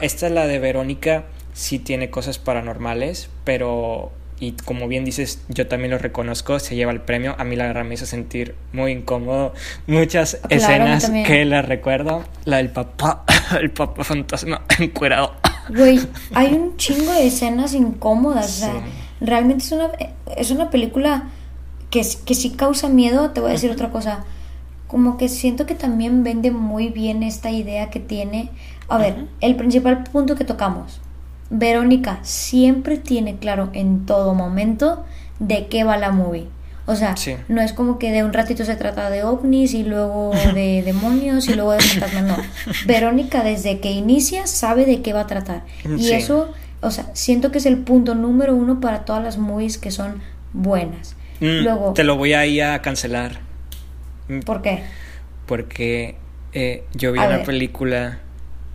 [0.00, 4.12] esta es la de Verónica, sí tiene cosas paranormales, pero.
[4.42, 7.34] Y como bien dices, yo también lo reconozco, se lleva el premio.
[7.38, 9.52] A mí la verdad me hizo sentir muy incómodo.
[9.86, 12.24] Muchas Claro, escenas que la recuerdo.
[12.46, 13.24] La del papá,
[13.60, 15.34] el papá fantasma encuerado.
[15.68, 16.00] Güey,
[16.34, 18.46] hay un chingo de escenas incómodas.
[18.46, 19.26] O sea, Sí.
[19.26, 19.90] realmente es una,
[20.36, 21.24] es una película
[21.90, 23.30] que, que sí causa miedo.
[23.32, 24.24] Te voy a decir otra cosa.
[24.86, 28.48] Como que siento que también vende muy bien esta idea que tiene.
[28.88, 31.00] A ver, el principal punto que tocamos.
[31.50, 35.04] Verónica siempre tiene claro en todo momento
[35.38, 36.46] de qué va la movie.
[36.86, 37.36] O sea, Sí.
[37.48, 41.48] no es como que de un ratito se trata de ovnis y luego de demonios
[41.48, 42.36] y luego de fantasmas, no.
[42.86, 45.62] Verónica desde que inicia sabe de qué va a tratar.
[45.84, 46.12] Y Sí.
[46.12, 49.90] eso, o sea, siento que es el punto número uno para todas las movies que
[49.90, 50.20] son
[50.52, 51.14] buenas.
[51.40, 53.40] Mm, Luego, Te lo voy a ir a cancelar.
[54.28, 54.82] Mm, ¿por qué?
[55.46, 56.16] Porque
[56.52, 57.46] eh, yo vi A una ver.
[57.46, 58.18] película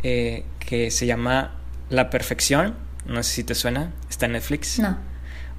[0.04, 1.52] eh, que se llama
[1.90, 2.76] La Perfección.
[3.06, 3.92] No sé si te suena.
[4.10, 4.80] Está en Netflix.
[4.80, 4.98] No.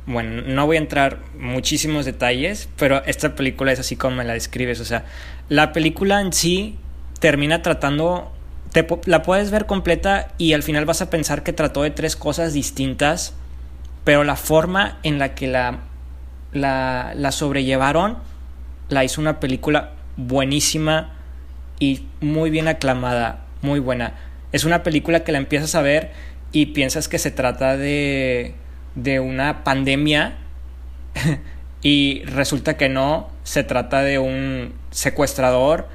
[0.07, 4.35] Bueno, no voy a entrar muchísimos detalles, pero esta película es así como me la
[4.35, 4.81] describes.
[4.81, 5.05] O sea,
[5.49, 6.77] la película en sí
[7.19, 8.33] termina tratando.
[8.73, 12.15] Te, la puedes ver completa y al final vas a pensar que trató de tres
[12.15, 13.35] cosas distintas,
[14.05, 15.81] pero la forma en la que la,
[16.53, 18.19] la, la sobrellevaron
[18.89, 21.15] la hizo una película buenísima
[21.81, 24.15] y muy bien aclamada, muy buena.
[24.53, 26.11] Es una película que la empiezas a ver
[26.53, 28.55] y piensas que se trata de,
[28.95, 30.37] de una pandemia
[31.83, 35.89] y resulta que no, se trata de un secuestrador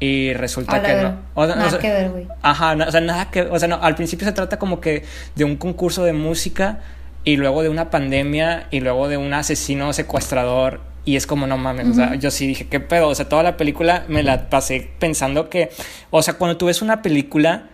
[0.00, 1.18] y resulta que ver- no.
[1.34, 2.26] O sea, nada o sea, que ver, güey.
[2.42, 5.04] Ajá, no, o sea, nada que, o sea, no, al principio se trata como que
[5.34, 6.80] de un concurso de música
[7.24, 11.56] y luego de una pandemia y luego de un asesino secuestrador y es como no
[11.56, 13.08] mames, o sea, yo sí dije, ¿qué pedo?
[13.08, 15.70] O sea, toda la película me la pasé pensando que,
[16.10, 17.64] o sea, cuando tú ves una película,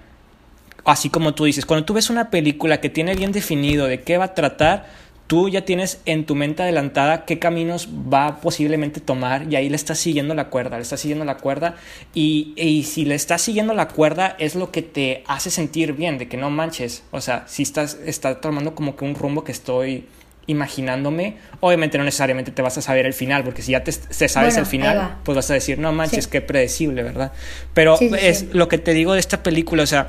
[0.84, 4.18] así como tú dices, cuando tú ves una película que tiene bien definido de qué
[4.18, 4.86] va a tratar,
[5.26, 9.76] tú ya tienes en tu mente adelantada qué caminos va posiblemente tomar y ahí le
[9.76, 11.76] estás siguiendo la cuerda, le estás siguiendo la cuerda
[12.12, 16.18] y, y si le estás siguiendo la cuerda es lo que te hace sentir bien,
[16.18, 19.52] de que no manches, o sea, si estás, estás tomando como que un rumbo que
[19.52, 20.04] estoy
[20.46, 24.28] imaginándome, obviamente no necesariamente te vas a saber el final, porque si ya te, te
[24.28, 26.30] sabes Bueno, el final, pues vas a decir, no manches, Sí.
[26.30, 27.32] qué predecible, ¿verdad?
[27.72, 30.08] Pero Sí, sí, es lo que te digo de esta película, o sea,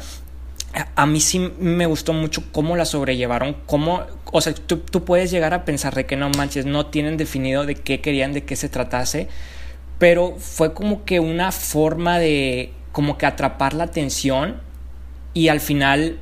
[0.96, 5.32] a- mí sí me gustó mucho cómo la sobrellevaron, cómo, o sea, tú, tú puedes
[5.32, 8.56] llegar a pensar de que no manches, no tienen definido de qué querían, de qué
[8.56, 9.28] se tratase,
[10.00, 14.58] pero fue como que una forma de como que atrapar la atención
[15.34, 16.18] y al final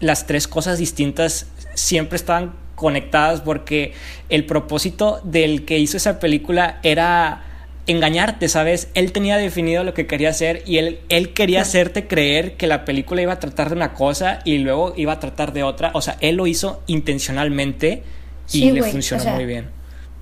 [0.00, 3.92] las tres cosas distintas siempre estaban conectadas porque
[4.28, 7.44] el propósito del que hizo esa película era
[7.86, 8.88] engañarte, ¿sabes?
[8.94, 12.84] Él tenía definido lo que quería hacer y él, él quería hacerte creer que la
[12.84, 15.90] película iba a tratar de una cosa y luego iba a tratar de otra.
[15.94, 18.02] O sea, él lo hizo intencionalmente
[18.48, 19.66] y Sí, le funcionó o sea, muy bien.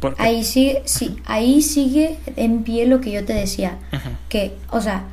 [0.00, 3.76] Porque- Ahí sigue, sí, ahí sigue en pie lo que yo te decía.
[4.30, 5.04] Que, o sea,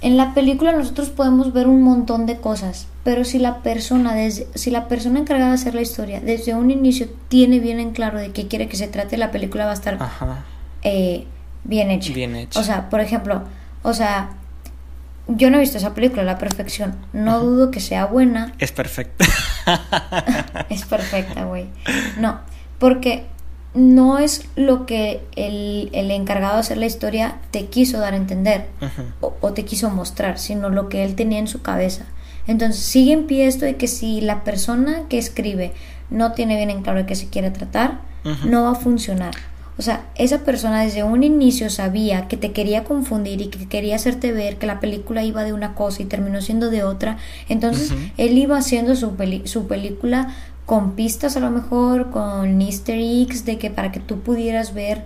[0.00, 4.46] en la película nosotros podemos ver un montón de cosas, pero si la persona, desde,
[4.54, 8.20] si la persona encargada de hacer la historia desde un inicio tiene bien en claro
[8.20, 10.44] de qué quiere que se trate, la película va a estar Ajá.
[10.82, 11.24] eh,
[11.64, 12.12] bien hecha.
[12.12, 12.58] Bien hecha.
[12.60, 13.42] O sea, por ejemplo,
[13.82, 14.30] o sea,
[15.28, 16.96] yo no he visto esa película, La Perfección.
[17.12, 19.24] No dudo que sea buena, Es perfecto.
[20.70, 21.66] es perfecta, güey.
[22.18, 22.40] No,
[22.78, 23.26] porque
[23.74, 28.16] no es lo que el, el encargado de hacer la historia te quiso dar a
[28.16, 28.66] entender
[29.20, 32.06] o, o te quiso mostrar, sino lo que él tenía en su cabeza.
[32.46, 35.74] Entonces sigue en pie esto de que si la persona que escribe
[36.08, 38.00] no tiene bien en claro de qué se quiere tratar,
[38.44, 39.34] no va a funcionar.
[39.78, 43.94] O sea, esa persona desde un inicio sabía que te quería confundir y que quería
[43.94, 47.16] hacerte ver que la película iba de una cosa y terminó siendo de otra.
[47.48, 50.34] Entonces, él iba haciendo su, peli- su película
[50.66, 55.04] con pistas a lo mejor, con easter eggs, de que para que tú pudieras ver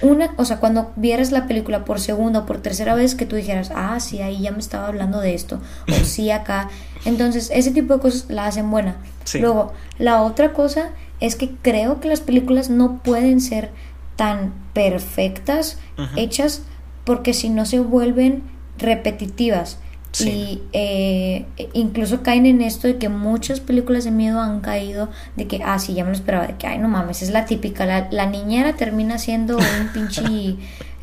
[0.00, 3.36] una, o sea, cuando vieras la película por segunda o por tercera vez que tú
[3.36, 6.68] dijeras, ah, sí, ahí ya me estaba hablando de esto, o sí acá.
[7.04, 8.96] Entonces, ese tipo de cosas la hacen buena.
[9.24, 9.40] Sí.
[9.40, 13.70] Luego, la otra cosa es que creo que las películas no pueden ser
[14.16, 15.78] tan perfectas,
[16.16, 16.62] hechas,
[17.04, 18.42] porque si no se vuelven
[18.78, 19.78] repetitivas.
[20.12, 20.28] Sí.
[20.30, 25.48] Y eh, incluso caen en esto de que muchas películas de miedo han caído de
[25.48, 27.84] que, ah, sí, ya me lo esperaba, de que, ay, no mames, es la típica,
[27.84, 30.22] la, la niñera termina siendo un pinche...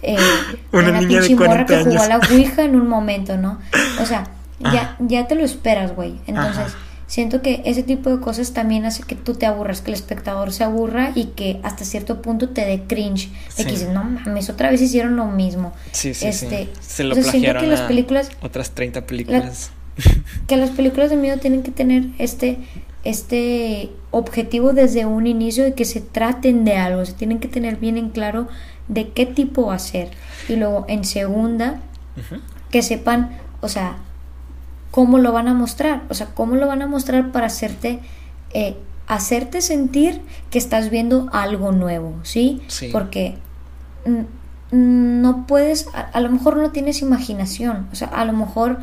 [0.01, 0.15] eh,
[0.71, 3.59] Una niña de pinche morra 40 que jugó a la Ouija en un momento, ¿no?
[4.01, 4.23] O sea,
[4.59, 4.95] ya, Ajá.
[4.99, 6.15] ya te lo esperas, güey.
[6.27, 6.77] Entonces, Ajá.
[7.11, 10.53] Siento que ese tipo de cosas también hace que tú te aburras, que el espectador
[10.53, 13.27] se aburra y que hasta cierto punto te dé cringe.
[13.27, 13.65] De Sí.
[13.65, 15.73] que dices, no mames, otra vez hicieron lo mismo.
[15.91, 16.69] Sí, sí, Este, sí.
[16.79, 19.71] Se lo siento plagiaron que las a películas otras 30 películas.
[20.47, 22.59] que las películas de miedo tienen que tener este
[23.03, 27.75] este objetivo desde un inicio de que se traten de algo, se tienen que tener
[27.75, 28.47] bien en claro
[28.87, 30.11] de qué tipo va a ser.
[30.47, 31.81] Y luego en segunda,
[32.69, 33.97] que sepan, o sea,
[34.91, 37.99] cómo lo van a mostrar, o sea, cómo lo van a mostrar para hacerte
[38.53, 38.75] eh,
[39.07, 42.61] hacerte sentir que estás viendo algo nuevo, ¿sí?
[42.67, 42.89] Sí.
[42.91, 43.37] Porque
[44.71, 48.79] no puedes, a, a lo mejor no tienes imaginación, o sea, a lo mejor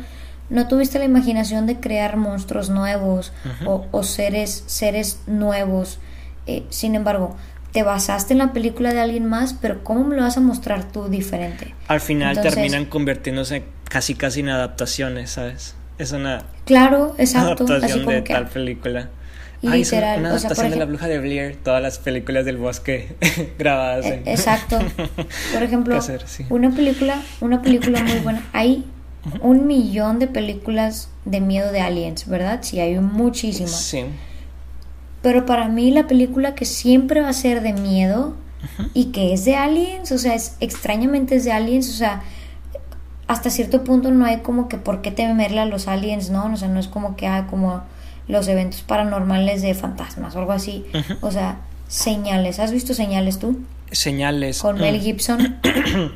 [0.49, 3.31] no tuviste la imaginación de crear monstruos nuevos
[3.65, 5.99] o, o seres, seres nuevos.
[6.47, 7.35] Eh, sin embargo,
[7.71, 10.85] te basaste en la película de alguien más, pero ¿cómo me lo vas a mostrar
[10.91, 11.75] tú diferente?
[11.87, 15.75] Al final Entonces- terminan convirtiéndose casi casi en adaptaciones, ¿sabes?
[15.99, 19.09] Es una Claro, exacto, así adaptación como de que tal película.
[19.61, 22.55] Ay, literal, una o sea, adaptación de La Bruja de Blair, todas las películas del
[22.57, 23.15] bosque
[23.59, 24.27] grabadas Eh, en...
[24.27, 24.79] Exacto.
[25.53, 26.45] Por ejemplo, sí.
[26.49, 28.41] una película, una película muy buena.
[28.53, 28.85] Hay
[29.41, 32.59] un millón de películas de miedo de aliens, ¿verdad?
[32.61, 33.75] Sí, hay muchísimas.
[33.75, 34.05] Sí.
[35.21, 38.35] Pero para mí la película que siempre va a ser de miedo
[38.93, 42.21] y que es de aliens, o sea, es extrañamente es de aliens, o sea,
[43.29, 46.51] hasta cierto punto no hay como que por qué temerle a los aliens, ¿no?
[46.51, 47.81] O sea, no es como que hay como
[48.27, 50.85] los eventos paranormales de fantasmas o algo así.
[51.21, 52.59] O sea, señales.
[52.59, 53.59] ¿Has visto señales tú?
[53.91, 54.61] Señales.
[54.61, 55.01] Con Mel Mm.
[55.01, 55.59] Gibson.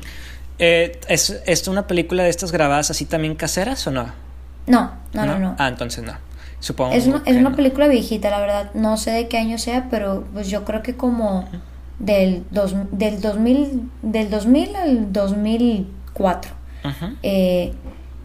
[0.60, 4.06] Eh, ¿es, ¿Es una película de estas grabadas así también caseras o no?
[4.68, 5.56] No, no, no, no.
[5.58, 6.12] Ah, entonces no.
[6.60, 7.56] Supongo Es una, es una no.
[7.56, 8.70] película viejita, la verdad.
[8.72, 11.48] No sé de qué año sea, pero pues yo creo que como
[11.98, 16.52] del, dos, del, 2000, del 2000 al 2004.
[17.22, 17.72] Eh,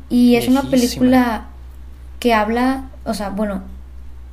[0.10, 1.46] y es una película
[2.20, 3.62] que habla, o sea, bueno,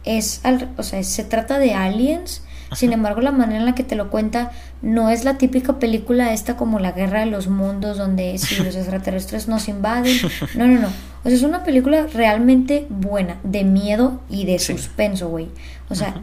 [0.05, 2.43] es, al- o sea, se trata de aliens.
[2.75, 4.51] Sin embargo, la manera en la que te lo cuenta
[4.83, 8.75] no es la típica película esta como la guerra de los mundos donde si los
[8.77, 10.17] extraterrestres nos invaden.
[10.57, 10.89] No, no, no.
[10.89, 14.73] O sea, es una película realmente buena, de miedo y de Sí.
[14.73, 15.49] suspenso, güey.
[15.91, 16.23] O sea,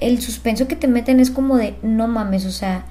[0.00, 2.86] el suspenso que te meten es como de no mames, o sea,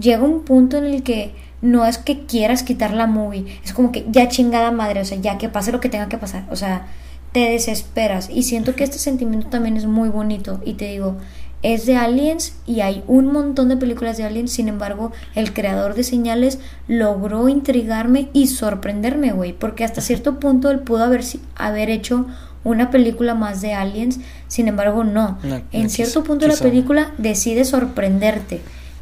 [0.00, 3.90] llega un punto en el que no es que quieras quitar la movie, es como
[3.92, 6.56] que ya chingada madre, o sea, ya que pase lo que tenga que pasar, o
[6.56, 6.86] sea,
[7.32, 11.16] te desesperas y siento que este sentimiento también es muy bonito y te digo,
[11.62, 15.94] es de aliens y hay un montón de películas de aliens, sin embargo, el creador
[15.94, 21.40] de señales logró intrigarme y sorprenderme, güey, porque hasta cierto punto él pudo haber, si-
[21.56, 22.26] haber hecho
[22.64, 25.38] una película más de aliens, sin embargo, no.
[25.72, 28.60] En cierto punto de la película decide sorprenderte.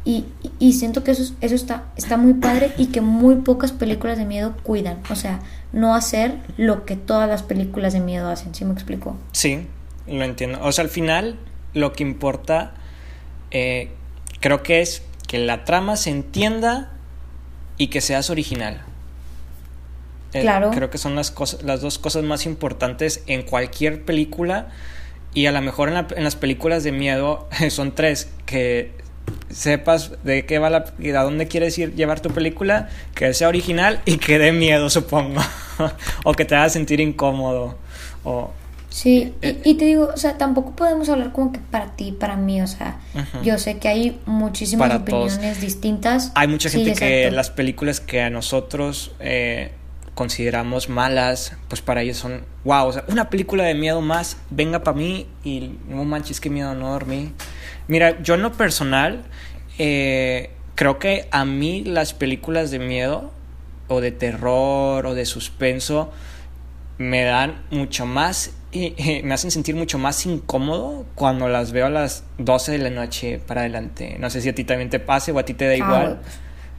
[0.09, 0.23] Y,
[0.59, 4.17] y- siento que eso, es- eso está, está muy padre y que muy pocas películas
[4.17, 4.99] de miedo cuidan.
[5.09, 5.39] O sea,
[5.73, 8.55] no hacer lo que todas las películas de miedo hacen.
[8.55, 9.17] ¿Sí me explico?
[9.33, 9.67] Sí,
[10.07, 10.59] lo entiendo.
[10.61, 11.37] O sea, al final
[11.73, 12.73] lo que importa
[13.51, 13.89] eh,
[14.39, 16.93] creo que es que la trama se entienda
[17.77, 18.81] y que seas original.
[20.33, 20.71] Eh, Claro.
[20.71, 24.69] Creo que son las, cosas, las dos cosas más importantes en cualquier película
[25.33, 28.93] y a lo mejor en, la- en las películas de miedo son tres, que
[29.49, 33.47] sepas de qué va la, y a dónde quieres ir llevar tu película, que sea
[33.47, 35.41] original y que dé miedo, supongo,
[36.23, 37.77] o que te haga sentir incómodo,
[38.23, 38.51] o
[38.89, 42.13] Sí, Eh, y, y te digo, o sea, tampoco podemos hablar como que para ti,
[42.13, 42.99] para mí, o sea,
[43.43, 45.33] yo sé que hay muchísimas Para todos.
[45.33, 46.31] opiniones distintas.
[46.35, 49.71] Hay mucha Sí, gente que las películas que a nosotros eh,
[50.17, 54.83] consideramos malas, pues para ellos son, wow, o sea, una película de miedo más, venga
[54.83, 57.33] para mí y no manches, qué miedo, no dormí.
[57.87, 59.21] Mira, yo en lo personal,
[59.77, 63.31] eh, creo que a mí las películas de miedo
[63.87, 66.11] o de terror o de suspenso
[66.97, 71.89] me dan mucho más y, me hacen sentir mucho más incómodo cuando las veo a
[71.91, 74.17] las 12 de la noche para adelante.
[74.19, 76.05] No sé si a ti también te pase o a ti te da Ah, igual.
[76.07, 76.37] güey, pues,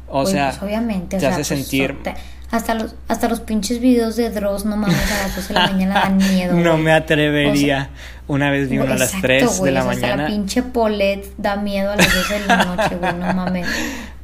[0.08, 1.94] o Güey, sea, pues, obviamente, o te sea, hace pues, sentir...
[1.96, 2.14] so- te-
[2.50, 5.66] hasta los hasta los pinches videos de Dross, no mames, a las 12 de la
[5.68, 6.54] mañana dan miedo.
[6.56, 6.82] no güey.
[6.82, 7.90] me atrevería.
[8.26, 10.22] Una vez vi uno a las Exacto, 3 de güey, la o sea, hasta mañana.
[10.24, 13.66] la pinche Paulette da miedo a las 12 de la noche, güey, no mames.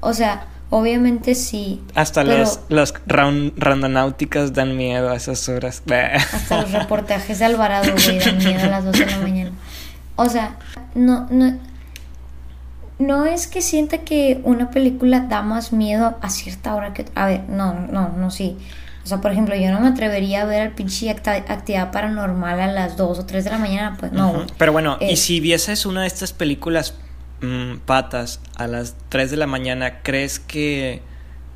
[0.01, 1.83] O sea, obviamente sí.
[1.95, 5.83] Hasta pero los, los round- randonáuticas dan miedo a esas horas.
[6.33, 9.51] Hasta los reportajes de Alvarado, güey, dan miedo a las 12 de la mañana.
[10.17, 10.57] O sea,
[10.95, 11.59] no, no.
[13.07, 17.05] No es que sienta que una película da más miedo a cierta hora que.
[17.15, 18.57] A ver, no, no, no, sí.
[19.05, 22.67] O sea, por ejemplo, yo no me atrevería a ver al pinche actividad paranormal a
[22.69, 24.47] las 2 o 3 de la mañana, pues no.
[24.57, 26.95] Pero bueno, y Eh, si vieses una de estas películas
[27.43, 31.03] mm, patas a las 3 de la mañana, ¿crees que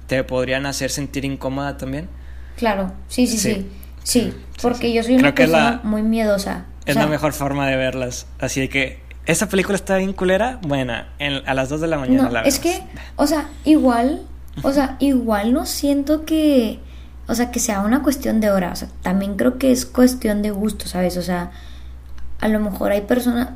[0.08, 2.08] te podrían hacer sentir incómoda también?
[2.56, 3.66] Claro, sí, sí, sí.
[4.02, 4.34] Sí.
[4.60, 6.64] Porque yo soy una Creo persona la- muy miedosa.
[6.80, 8.26] O Es sea, la mejor forma de verlas.
[8.40, 10.58] Así que, ¿esta película está bien culera?
[10.62, 12.78] Buena, en- a las 2 de la mañana No, la es vemos.
[12.80, 12.86] que,
[13.16, 14.22] o sea, igual,
[14.62, 16.80] o sea, igual no siento que,
[17.28, 20.42] o sea, que sea una cuestión de hora, o sea, también creo que es cuestión
[20.42, 21.16] de gusto, ¿sabes?
[21.16, 21.52] O sea,
[22.40, 23.50] a lo mejor hay personas,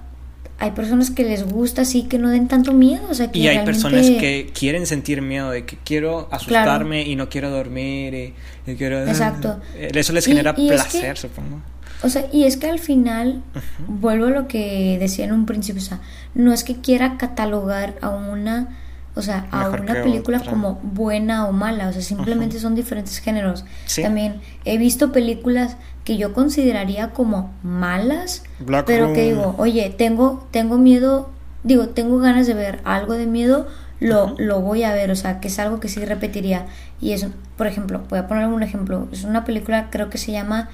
[0.58, 3.48] hay personas que les gusta así que no den tanto miedo, o sea, que Y
[3.48, 8.14] hay realmente- personas que quieren sentir miedo, de que quiero asustarme y no quiero dormir
[8.14, 8.34] y,
[8.70, 9.04] y quiero...
[9.06, 9.58] Exacto.
[9.76, 11.60] Eso les genera y es placer, que- supongo.
[12.02, 13.42] O sea, y es que al final,
[13.86, 16.00] vuelvo a lo que decía en un principio, o sea,
[16.34, 18.76] no es que quiera catalogar a una,
[19.14, 20.50] o sea, a una película otra.
[20.50, 23.64] como buena o mala, o sea, simplemente son diferentes géneros.
[23.86, 24.02] Sí.
[24.02, 30.48] También he visto películas que yo consideraría como malas, Black pero que digo, oye, tengo,
[30.50, 31.30] tengo miedo
[31.64, 33.68] digo, tengo ganas de ver algo de miedo,
[34.00, 36.66] lo, lo voy a ver, o sea, que es algo que sí repetiría.
[37.00, 37.26] Y es,
[37.56, 40.70] por ejemplo, voy a poner un ejemplo, es una película, creo que se llama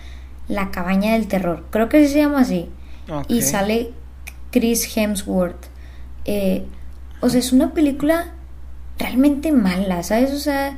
[0.49, 2.69] La cabaña del terror, creo que se llama así.
[3.29, 3.93] Y sale
[4.51, 5.67] Chris Hemsworth.
[6.25, 6.67] Eh,
[7.21, 8.33] o sea, es una película
[8.99, 10.33] realmente mala, ¿sabes?
[10.33, 10.77] O sea...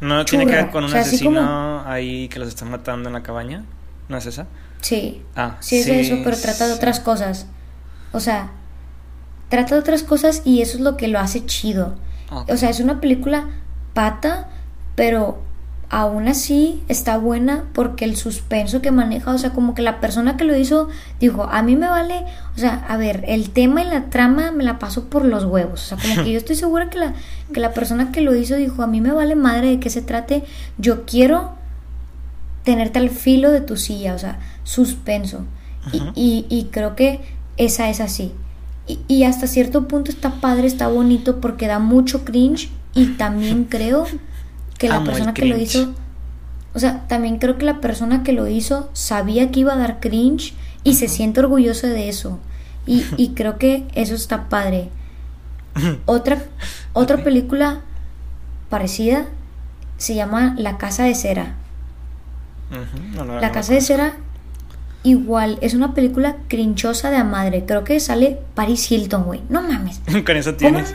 [0.00, 3.64] ¿No tiene que ver con un asesino ahí que los está matando en la cabaña?
[4.08, 4.46] ¿No es esa?
[4.80, 5.22] Sí.
[5.34, 7.46] Ah, sí, es eso, pero trata de otras cosas.
[8.12, 8.52] O sea,
[9.48, 11.96] trata de otras cosas y eso es lo que lo hace chido.
[12.30, 13.48] O sea, es una película
[13.94, 14.48] pata,
[14.94, 15.42] pero
[15.90, 20.36] aún así está buena porque el suspenso que maneja, o sea, como que la persona
[20.36, 22.24] que lo hizo dijo, a mí me vale,
[22.54, 25.84] o sea, a ver, el tema y la trama me la paso por los huevos,
[25.84, 27.14] o sea, como que yo estoy segura que la,
[27.52, 30.02] que la persona que lo hizo dijo, a mí me vale madre de que se
[30.02, 30.44] trate,
[30.76, 31.54] yo quiero
[32.64, 35.46] tenerte al filo de tu silla, o sea, suspenso.
[36.14, 37.20] y, y, creo que
[37.56, 38.32] esa es así.
[38.86, 43.64] Y, y hasta cierto punto está padre, está bonito porque da mucho cringe y también
[43.64, 44.06] creo
[44.78, 45.94] que la persona que lo hizo,
[46.74, 50.00] o sea, también creo que la persona que lo hizo sabía que iba a dar
[50.00, 50.54] cringe
[50.84, 52.38] y se siente orgulloso de eso.
[52.86, 54.90] Y, y creo que eso está padre.
[56.06, 56.42] Otra,
[56.92, 57.80] otra película
[58.70, 59.26] parecida
[59.96, 61.54] se llama La Casa de Cera.
[63.16, 64.14] la Casa de Cera
[65.10, 67.64] igual, es una película crinchosa de a madre.
[67.66, 69.40] Creo que sale Paris Hilton, güey.
[69.48, 70.00] No mames.
[70.26, 70.94] Con eso tienes.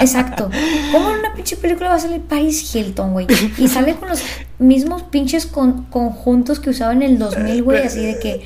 [0.00, 0.50] exacto.
[0.92, 3.26] ¿Cómo en una pinche película va a salir Paris Hilton, güey?
[3.58, 4.22] Y sale con los
[4.58, 8.42] mismos pinches conjuntos que usaba en el 2000, güey, así de que.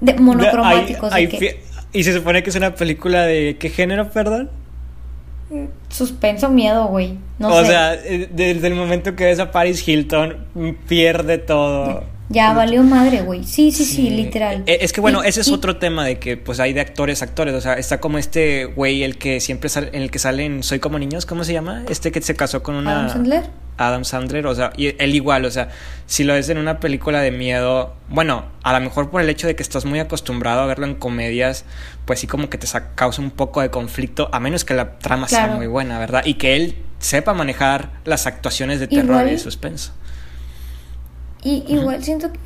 [0.00, 1.12] De, monocromáticos.
[1.94, 3.56] Y se supone que es una película de.
[3.58, 4.50] ¿Qué género, perdón?
[5.88, 7.18] suspenso, miedo, güey.
[7.38, 10.46] No o sea, eh, desde el momento que ves a Paris Hilton,
[10.88, 12.04] pierde todo.
[12.28, 13.44] Ya valió madre, güey.
[13.44, 14.62] Sí, sí, sí, literal.
[14.66, 17.54] Eh, es que bueno, ese es otro tema de que pues hay de actores, actores.
[17.54, 20.78] O sea, está como este güey, el que siempre sale, en el que salen Soy
[20.78, 21.84] como niños, ¿cómo se llama?
[21.88, 22.92] Este que se casó con una.
[22.92, 23.62] Adam Sandler.
[23.78, 25.70] Adam Sandler, o sea, y él igual, o sea,
[26.06, 29.46] si lo ves en una película de miedo, bueno, a lo mejor por el hecho
[29.46, 31.64] de que estás muy acostumbrado a verlo en comedias,
[32.04, 35.28] pues sí como que te causa un poco de conflicto, a menos que la trama
[35.28, 36.22] sea muy buena, ¿verdad?
[36.24, 39.92] Y que él sepa manejar las actuaciones de terror y suspenso.
[41.42, 42.38] Y igual siento que.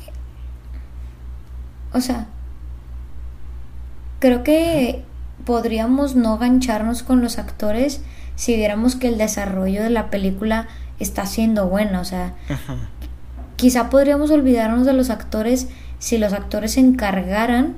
[1.93, 2.27] O sea.
[4.19, 5.03] Creo que
[5.45, 8.01] podríamos no gancharnos con los actores
[8.35, 10.67] si viéramos que el desarrollo de la película
[10.99, 12.01] está siendo bueno.
[12.01, 12.33] O sea.
[13.55, 15.67] Quizá podríamos olvidarnos de los actores
[15.99, 17.75] si los actores se encargaran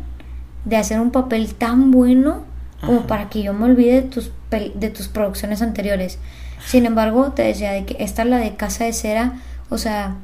[0.65, 2.43] de hacer un papel tan bueno
[2.82, 6.17] como para que yo me olvide de tus, de tus producciones anteriores.
[6.65, 9.34] Sin embargo, te decía de que esta es la de Casa de Cera,
[9.70, 10.15] o sea,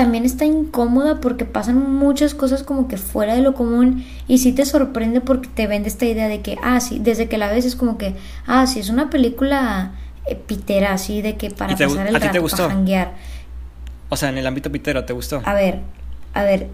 [0.00, 4.52] también está incómoda porque pasan muchas cosas como que fuera de lo común y sí
[4.52, 7.66] te sorprende porque te vende esta idea de que, ah, sí, desde que la ves
[7.66, 8.14] es como que,
[8.46, 9.92] ah, sí, es una película
[10.26, 13.12] eh, pitera, así, de que para pasar el rato, para janguear.
[14.08, 15.42] O sea, en el ámbito pitero, ¿te gustó?
[15.44, 15.80] A ver,
[16.32, 16.68] a ver,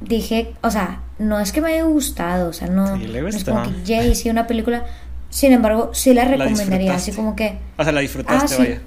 [0.00, 4.30] dije, o sea, no es que me haya gustado, o sea, no, es como que
[4.30, 4.84] una película,
[5.30, 7.58] sin embargo, sí la recomendaría, así como que...
[7.76, 8.80] O sea, la disfrutaste, ah, vaya.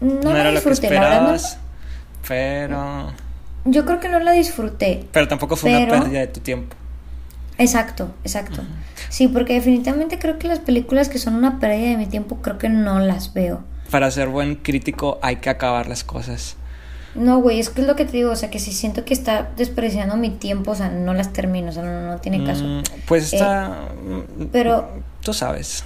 [0.00, 1.40] No, la disfruté, la verdad
[2.26, 3.12] pero...
[3.64, 5.06] Yo creo que no la disfruté.
[5.12, 6.76] Pero tampoco fue una pérdida de tu tiempo.
[7.58, 8.62] Exacto, exacto.
[9.08, 12.58] Sí, porque definitivamente creo que las películas que son una pérdida de mi tiempo, creo
[12.58, 13.62] que no las veo.
[13.90, 16.56] Para ser buen crítico hay que acabar las cosas.
[17.14, 19.12] No, güey, es que es lo que te digo, o sea, que si siento que
[19.12, 22.64] está despreciando mi tiempo, o sea, no las termino, o sea, no, no tiene caso.
[22.64, 23.88] Mm, pues está...
[24.38, 24.88] Eh, pero...
[25.20, 25.84] Tú sabes.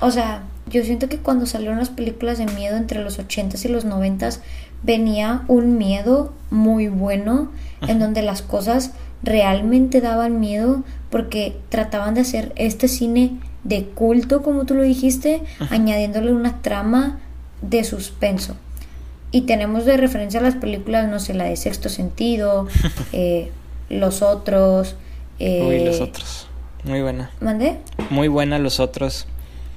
[0.00, 3.68] O sea, yo siento que cuando salieron las películas de miedo entre los 80s y
[3.68, 4.40] los 90s,
[4.84, 7.50] venía un miedo muy bueno
[7.88, 14.42] en donde las cosas realmente daban miedo porque trataban de hacer este cine de culto,
[14.42, 17.18] como tú lo dijiste, añadiéndole una trama
[17.62, 18.56] de suspenso.
[19.30, 22.68] Y tenemos de referencia a las películas, no sé, la de Sexto Sentido,
[23.12, 23.50] eh,
[23.88, 24.96] Los Otros.
[25.38, 26.46] Eh, Uy, Los Otros.
[26.84, 27.30] Muy buena.
[27.40, 27.78] ¿Mandé?
[28.10, 29.26] Muy buena Los Otros.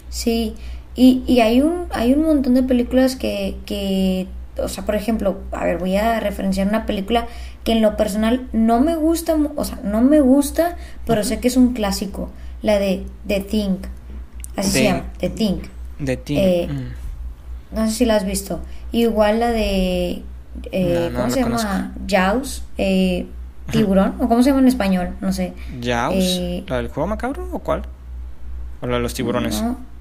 [0.10, 0.54] Sí,
[0.96, 4.28] y, y hay, un, hay un montón de películas que, que
[4.60, 7.28] o sea, por ejemplo, a ver, voy a referenciar una película
[7.64, 11.48] que en lo personal no me gusta, o sea, no me gusta, pero sé que
[11.48, 12.30] es un clásico,
[12.62, 13.78] la de The Thing,
[14.56, 15.58] así se llama, The Thing.
[16.04, 16.38] The Thing.
[16.38, 17.76] Eh, mm.
[17.76, 18.62] No sé si la has visto.
[18.92, 20.24] Igual la de,
[20.72, 21.94] eh, ¿cómo se llama?
[22.08, 23.28] Jaws, eh,
[23.72, 25.54] tiburón, o cómo se llama en español, no sé.
[25.84, 27.84] Jaws, ¿la del juego macabro o cuál?
[28.82, 29.62] ¿O la de los tiburones?
[29.62, 29.97] No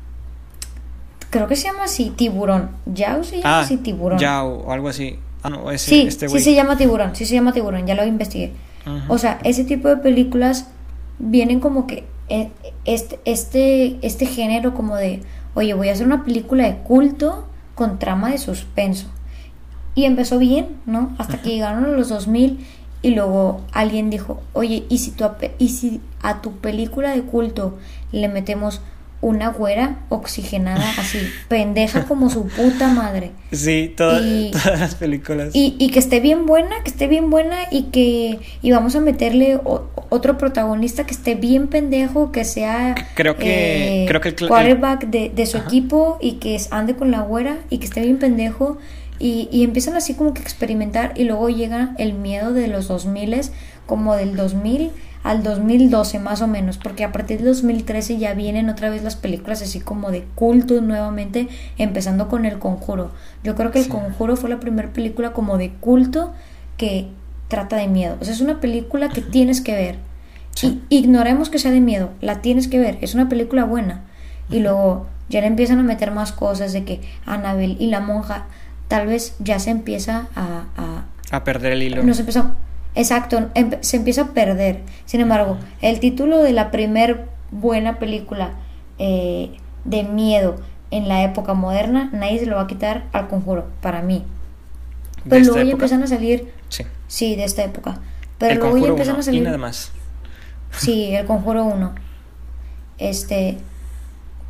[1.30, 2.70] creo que se llama así, tiburón.
[2.86, 4.18] Yao se llama ah, así, tiburón.
[4.18, 5.18] Yao o algo así.
[5.42, 8.04] Ah, no, ese, sí, este sí se llama tiburón, sí se llama tiburón, ya lo
[8.04, 8.52] investigué.
[9.08, 10.68] O sea, ese tipo de películas
[11.18, 12.50] vienen como que eh,
[12.84, 15.22] este, este, este género como de,
[15.54, 19.08] oye, voy a hacer una película de culto con trama de suspenso.
[19.94, 21.14] Y empezó bien, ¿no?
[21.18, 22.64] Hasta que llegaron a los 2000
[23.02, 25.24] y luego alguien dijo, oye, ¿y si, tu,
[25.58, 27.78] ¿y si a tu película de culto
[28.12, 28.80] le metemos
[29.20, 33.32] una güera oxigenada así, pendeja como su puta madre.
[33.50, 34.22] Sí, todas
[34.64, 35.50] las películas.
[35.54, 39.58] Y, que esté bien buena, que esté bien buena y que y vamos a meterle
[40.10, 45.06] otro protagonista que esté bien pendejo, que sea creo que eh, creo que el quarterback
[45.06, 48.78] de, de, su equipo y que ande con la güera y que esté bien pendejo
[49.18, 53.40] y, y empiezan así como que experimentar y luego llega el miedo de los 2000
[53.86, 54.90] como del 2000
[55.26, 59.16] al 2012 más o menos, porque a partir del 2013 ya vienen otra vez las
[59.16, 61.48] películas así como de culto nuevamente,
[61.78, 63.10] empezando con El Conjuro.
[63.42, 66.32] Yo creo que El Conjuro fue la primera película como de culto
[66.76, 67.08] que
[67.48, 68.16] trata de miedo.
[68.20, 69.98] O sea, es una película que tienes que ver.
[70.62, 74.04] Y ignoremos que sea de miedo, la tienes que ver, es una película buena.
[74.48, 78.46] Y luego ya le empiezan a meter más cosas de que Anabel y la monja
[78.86, 81.04] tal vez ya se empieza a...
[81.32, 82.04] A, perder el hilo.
[82.04, 82.52] Nos empezó,
[82.96, 84.80] Exacto, em, se empieza a perder.
[85.04, 88.54] Sin embargo, el título de la primer buena película
[88.98, 89.50] eh,
[89.84, 90.56] de miedo
[90.90, 94.24] en la época moderna, nadie se lo va a quitar al conjuro, para mí.
[95.28, 96.50] Pero luego ya empiezan a salir.
[96.70, 96.84] Sí.
[97.06, 98.00] Sí, de esta época.
[98.38, 99.42] Pero luego ya empiezan a salir.
[99.42, 99.92] Y nada más.
[100.72, 101.94] Sí, el conjuro 1.
[102.98, 103.56] Este.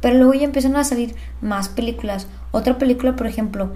[0.01, 2.27] Pero luego ya empiezan a salir más películas.
[2.51, 3.73] Otra película, por ejemplo,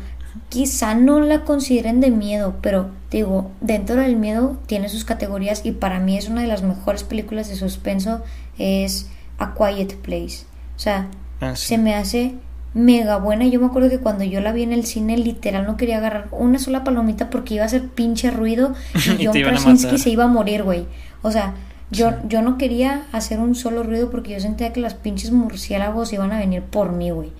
[0.48, 5.72] quizá no la consideren de miedo, pero digo, dentro del miedo tiene sus categorías y
[5.72, 8.22] para mí es una de las mejores películas de suspenso,
[8.58, 9.08] es
[9.38, 10.44] A Quiet Place.
[10.76, 11.08] O sea,
[11.40, 12.34] ah, se me hace
[12.74, 13.46] mega buena.
[13.46, 16.28] Yo me acuerdo que cuando yo la vi en el cine, literal no quería agarrar
[16.32, 18.74] una sola palomita porque iba a hacer pinche ruido
[19.18, 20.86] y John Krasinski se iba a morir, güey.
[21.22, 21.54] O sea,
[21.90, 26.12] yo, yo no quería hacer un solo ruido porque yo sentía que las pinches murciélagos
[26.12, 27.32] iban a venir por mí, güey.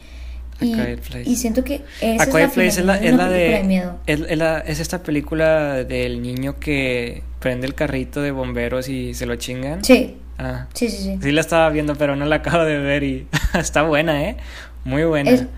[0.61, 3.98] Y, siento que esa es, la Place es, la, es la de, miedo.
[4.06, 9.36] Es, es, esta película del niño que prende el carrito de bomberos y se lo
[9.36, 9.84] chingan.
[9.84, 10.16] Sí.
[10.38, 10.66] Ah.
[10.74, 11.18] Sí, sí, sí.
[11.20, 14.36] Sí la estaba viendo, pero no la acabo de ver y está buena, ¿eh?
[14.84, 15.30] Muy buena.
[15.30, 15.48] E,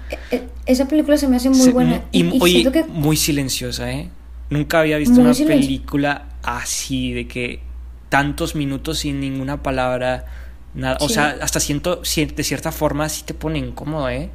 [0.66, 2.02] esa película se me hace muy buena.
[2.12, 2.84] Y, oye, que...
[2.84, 4.08] muy silenciosa, ¿eh?
[4.50, 7.60] Nunca había visto una película así, de que
[8.08, 10.26] tantos minutos sin ninguna palabra,
[10.74, 10.98] nada.
[11.00, 14.30] O sea, hasta siento, de cierta forma sí te pone incómodo, ¿eh?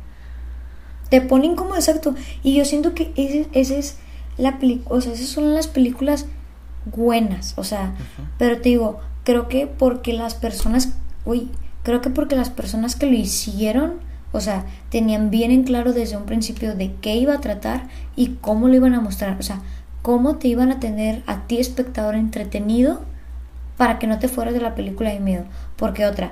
[1.09, 2.15] Te ponen como exacto.
[2.43, 3.47] Y yo siento que ese,
[3.79, 3.97] es
[4.37, 6.25] la película, o sea, esas son las películas
[6.85, 7.95] buenas, o sea,
[8.37, 10.93] pero te digo, creo que porque las personas,
[11.25, 11.49] uy,
[11.83, 13.95] creo que porque las personas que lo hicieron,
[14.31, 18.35] o sea, tenían bien en claro desde un principio de qué iba a tratar y
[18.41, 19.61] cómo lo iban a mostrar, o sea,
[20.01, 23.01] cómo te iban a tener a ti espectador entretenido
[23.75, 25.45] para que no te fueras de la película de miedo,
[25.75, 26.31] porque otra,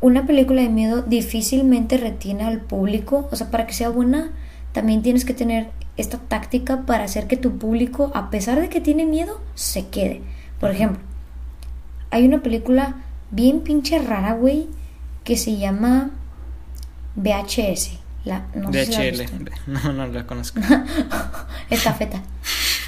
[0.00, 4.30] una película de miedo difícilmente retiene al público, o sea, para que sea buena,
[4.72, 8.80] también tienes que tener esta táctica para hacer que tu público, a pesar de que
[8.80, 10.22] tiene miedo, se quede.
[10.60, 11.00] Por ejemplo,
[12.10, 12.96] hay una película
[13.30, 14.68] bien pinche rara, güey,
[15.24, 16.10] que se llama
[17.16, 17.98] VHS.
[18.24, 19.24] La, no VHL.
[19.66, 20.60] no, no la conozco.
[21.70, 22.22] Estafeta.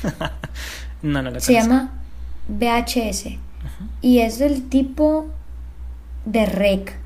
[1.03, 1.47] no, no la conozco.
[1.47, 1.93] Se llama
[2.49, 3.39] VHS.
[4.03, 5.29] Y es del tipo
[6.29, 6.97] de rec.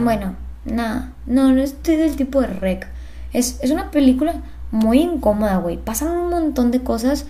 [0.00, 2.88] Bueno, nada, no, no estoy del tipo de rec.
[3.32, 5.76] Es, es una película muy incómoda, güey.
[5.76, 7.26] Pasan un montón de cosas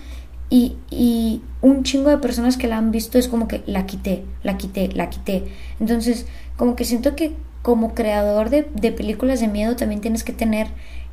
[0.49, 4.23] y, y, un chingo de personas que la han visto es como que la quité,
[4.43, 5.51] la quité, la quité.
[5.79, 6.27] Entonces,
[6.57, 10.67] como que siento que como creador de, de películas de miedo también tienes que tener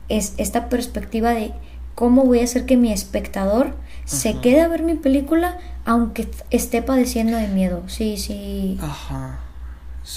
[0.08, 1.52] es, esta perspectiva de
[1.94, 3.74] cómo voy a hacer que mi espectador
[4.04, 7.82] se quede a ver mi película aunque esté padeciendo de miedo.
[7.86, 8.78] Sí, sí.
[8.80, 9.40] Ajá.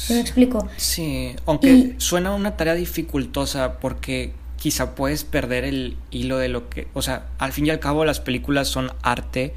[0.09, 0.67] ¿Me explico?
[0.77, 6.87] Sí, aunque suena una tarea dificultosa porque quizá puedes perder el hilo de lo que,
[6.93, 9.53] o sea, al fin y al cabo las películas son arte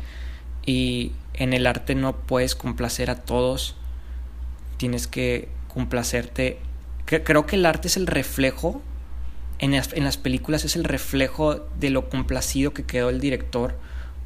[0.66, 3.74] y en el arte no puedes complacer a todos,
[4.76, 6.58] tienes que complacerte.
[7.06, 8.82] Creo que el arte es el reflejo,
[9.60, 13.78] en las, en las películas es el reflejo de lo complacido que quedó el director,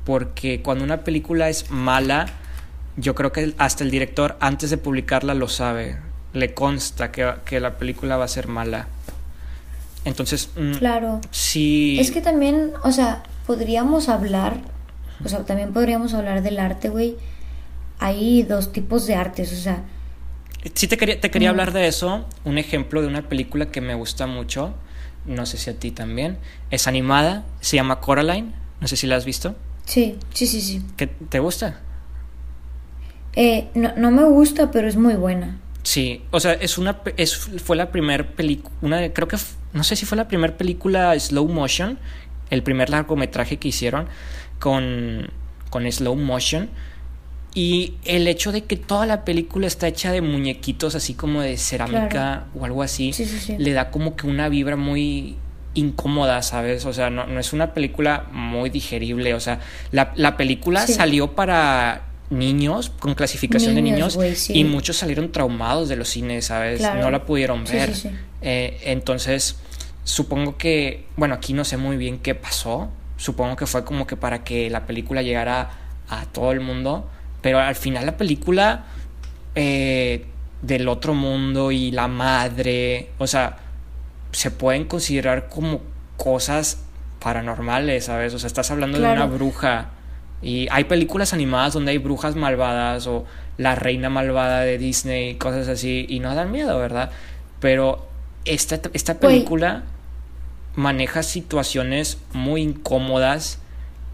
[0.05, 2.27] porque cuando una película es mala,
[2.97, 5.99] yo creo que hasta el director antes de publicarla lo sabe,
[6.33, 8.89] le consta que, que la película va a ser mala.
[10.05, 11.21] Entonces, mm, claro.
[11.31, 11.99] Sí.
[12.01, 14.59] Es que también, o sea, podríamos hablar,
[15.25, 17.17] o sea, también podríamos hablar del arte, güey.
[17.99, 19.85] Hay dos tipos de artes, o sea.
[20.75, 21.53] Sí, te quería, te quería mm.
[21.53, 22.27] hablar de eso.
[22.45, 24.75] Un ejemplo de una película que me gusta mucho.
[25.25, 26.39] No sé si a ti también.
[26.71, 28.53] Es animada, se llama Coraline.
[28.81, 29.55] No sé si la has visto.
[29.85, 30.83] Sí, sí, sí, sí.
[30.97, 31.81] ¿Qué, ¿Te gusta?
[33.35, 35.59] Eh, no, no me gusta, pero es muy buena.
[35.83, 39.37] Sí, o sea, es una es, fue la primera película, creo que
[39.73, 41.99] no sé si fue la primera película slow motion,
[42.51, 44.07] el primer largometraje que hicieron
[44.61, 45.31] con
[45.71, 46.69] con slow motion
[47.55, 51.57] y el hecho de que toda la película está hecha de muñequitos así como de
[51.57, 53.13] cerámica o algo así,
[53.59, 55.37] le da como que una vibra muy
[55.75, 56.85] incómoda, ¿sabes?
[56.87, 59.35] O sea, no, no es una película muy digerible.
[59.35, 59.61] O sea,
[59.91, 64.19] la, la película salió para niños, con clasificación de niños,
[64.49, 66.81] y muchos salieron traumados de los cines, ¿sabes?
[66.81, 67.93] No la pudieron ver.
[68.41, 69.57] Eh, entonces,
[70.05, 72.91] supongo que, bueno, aquí no sé muy bien qué pasó.
[73.17, 75.71] Supongo que fue como que para que la película llegara
[76.09, 77.09] a todo el mundo.
[77.41, 78.87] Pero al final la película
[79.55, 80.25] eh,
[80.63, 83.59] del otro mundo y la madre, o sea,
[84.33, 85.83] se pueden considerar como
[86.17, 86.85] cosas
[87.21, 88.35] paranormales, ¿sabes?
[88.35, 89.91] O sea, estás hablando de una bruja.
[90.43, 93.25] Y hay películas animadas donde hay brujas malvadas o
[93.59, 97.11] la reina malvada de Disney, cosas así, y no dan miedo, ¿verdad?
[97.61, 98.07] Pero
[98.45, 99.85] esta, esta película
[100.75, 103.59] maneja situaciones muy incómodas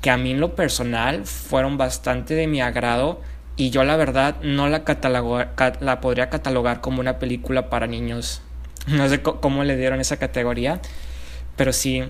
[0.03, 3.21] que a mí en lo personal fueron bastante de mi agrado
[3.57, 4.83] y yo la verdad no la,
[5.81, 8.43] la podría catalogar como una película para niños
[8.87, 10.81] no sé cómo le dieron esa categoría,
[11.57, 12.03] pero sí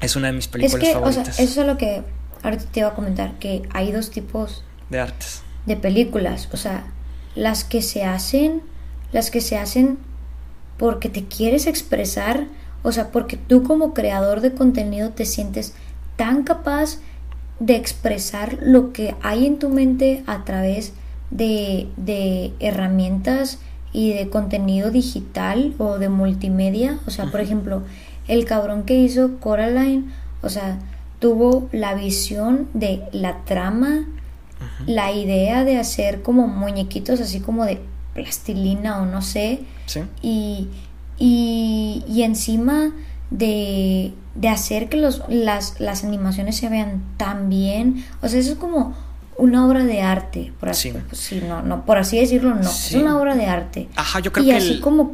[0.00, 1.28] es una de mis películas es que, favoritas.
[1.28, 2.02] O sea, eso es lo que
[2.42, 5.42] ahorita te iba a comentar, que hay dos tipos de artes.
[5.66, 6.86] De películas, o sea,
[7.34, 8.62] las que se hacen,
[9.12, 9.98] las que se hacen
[10.78, 12.46] porque te quieres expresar,
[12.82, 15.74] o sea, porque tú como creador de contenido te sientes
[16.16, 16.98] tan capaz
[17.58, 20.92] de expresar lo que hay en tu mente a través
[21.30, 23.58] de, de herramientas
[23.92, 26.98] y de contenido digital o de multimedia.
[27.06, 27.82] O sea, por ejemplo,
[28.28, 30.04] el cabrón que hizo Coraline,
[30.42, 30.78] o sea,
[31.18, 34.06] tuvo la visión de la trama,
[34.86, 37.80] la idea de hacer como muñequitos así como de
[38.14, 39.60] plastilina o no sé.
[40.22, 40.68] Y,
[41.18, 42.92] y, y, encima
[43.30, 48.04] de, de hacer que los, las, las animaciones se vean tan bien.
[48.22, 48.94] O sea, eso es como
[49.38, 53.18] una obra de arte, por así, pues no, no, por así decirlo, no, es una
[53.18, 53.88] obra de arte.
[53.96, 55.12] Ajá, yo creo y que así como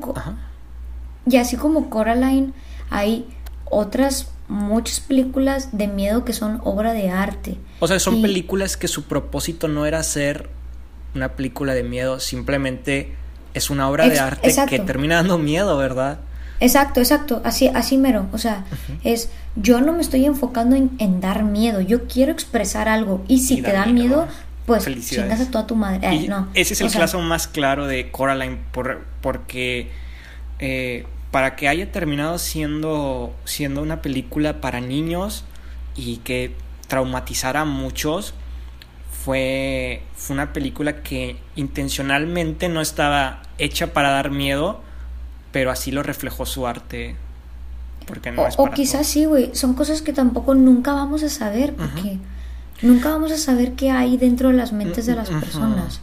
[1.26, 2.52] y así como Coraline
[2.90, 3.26] hay
[3.70, 7.56] otras muchas películas de miedo que son obra de arte.
[7.80, 10.50] O sea, son películas que su propósito no era ser
[11.14, 13.14] una película de miedo, simplemente
[13.54, 16.20] es una obra de arte que termina dando miedo, ¿verdad?
[16.60, 18.28] Exacto, exacto, así, así mero.
[18.32, 18.64] O sea,
[19.02, 23.24] es yo no me estoy enfocando en, dar miedo, yo quiero expresar algo.
[23.28, 24.28] Y si te da miedo,
[24.64, 26.28] pues chingas a toda tu madre.
[26.28, 26.48] no.
[26.54, 29.90] Ese es el caso más claro de Coraline, por, porque
[30.60, 35.44] eh, para que haya terminado siendo, siendo una película para niños
[35.96, 36.54] y que
[36.86, 38.34] traumatizara a muchos,
[39.24, 44.80] fue, fue una película que intencionalmente no estaba hecha para dar miedo
[45.52, 47.14] pero así lo reflejó su arte.
[48.06, 49.54] Porque no o, es para o quizás sí, güey.
[49.54, 52.18] Son cosas que tampoco nunca vamos a saber, porque
[52.80, 56.00] nunca vamos a saber qué hay dentro de las mentes de las personas.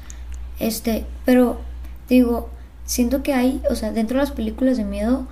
[0.59, 1.59] Este, pero
[2.07, 2.49] digo,
[2.89, 5.27] siento que hay, o sea, dentro de las películas de miedo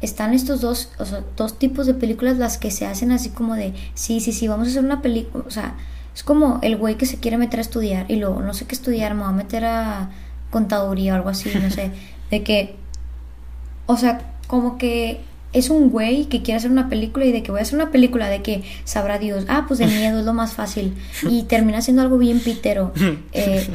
[0.00, 3.54] están estos dos, o sea, dos tipos de películas las que se hacen así como
[3.54, 5.74] de, sí, sí, sí, vamos a hacer una película, o sea,
[6.14, 8.74] es como el güey que se quiere meter a estudiar y luego no sé qué
[8.74, 10.08] estudiar, me va a meter a
[10.50, 11.90] contaduría o algo así, no sé,
[12.30, 12.76] de que
[13.84, 15.20] o sea, como que
[15.52, 17.90] es un güey que quiere hacer una película y de que voy a hacer una
[17.90, 20.94] película de que sabrá Dios, ah, pues de miedo es lo más fácil
[21.28, 22.92] y termina siendo algo bien pitero.
[23.34, 23.66] Eh,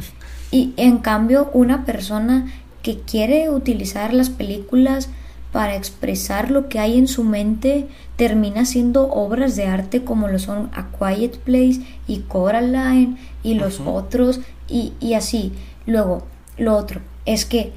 [0.50, 2.50] y en cambio, una persona
[2.88, 5.10] que quiere utilizar las películas
[5.52, 7.86] para expresar lo que hay en su mente
[8.16, 13.80] termina siendo obras de arte como lo son A Quiet Place y Coraline y los
[13.80, 15.52] otros y, y así.
[15.84, 16.22] Luego,
[16.56, 17.74] lo otro es que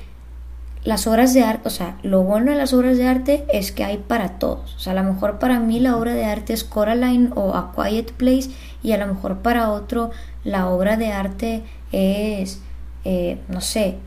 [0.85, 3.83] las obras de arte, o sea, lo bueno de las obras de arte es que
[3.83, 4.75] hay para todos.
[4.75, 7.73] O sea, a lo mejor para mí la obra de arte es Coraline o A
[7.75, 8.49] Quiet Place
[8.81, 10.11] y a lo mejor para otro
[10.45, 12.61] la obra de arte es,
[13.03, 13.97] eh, no sé,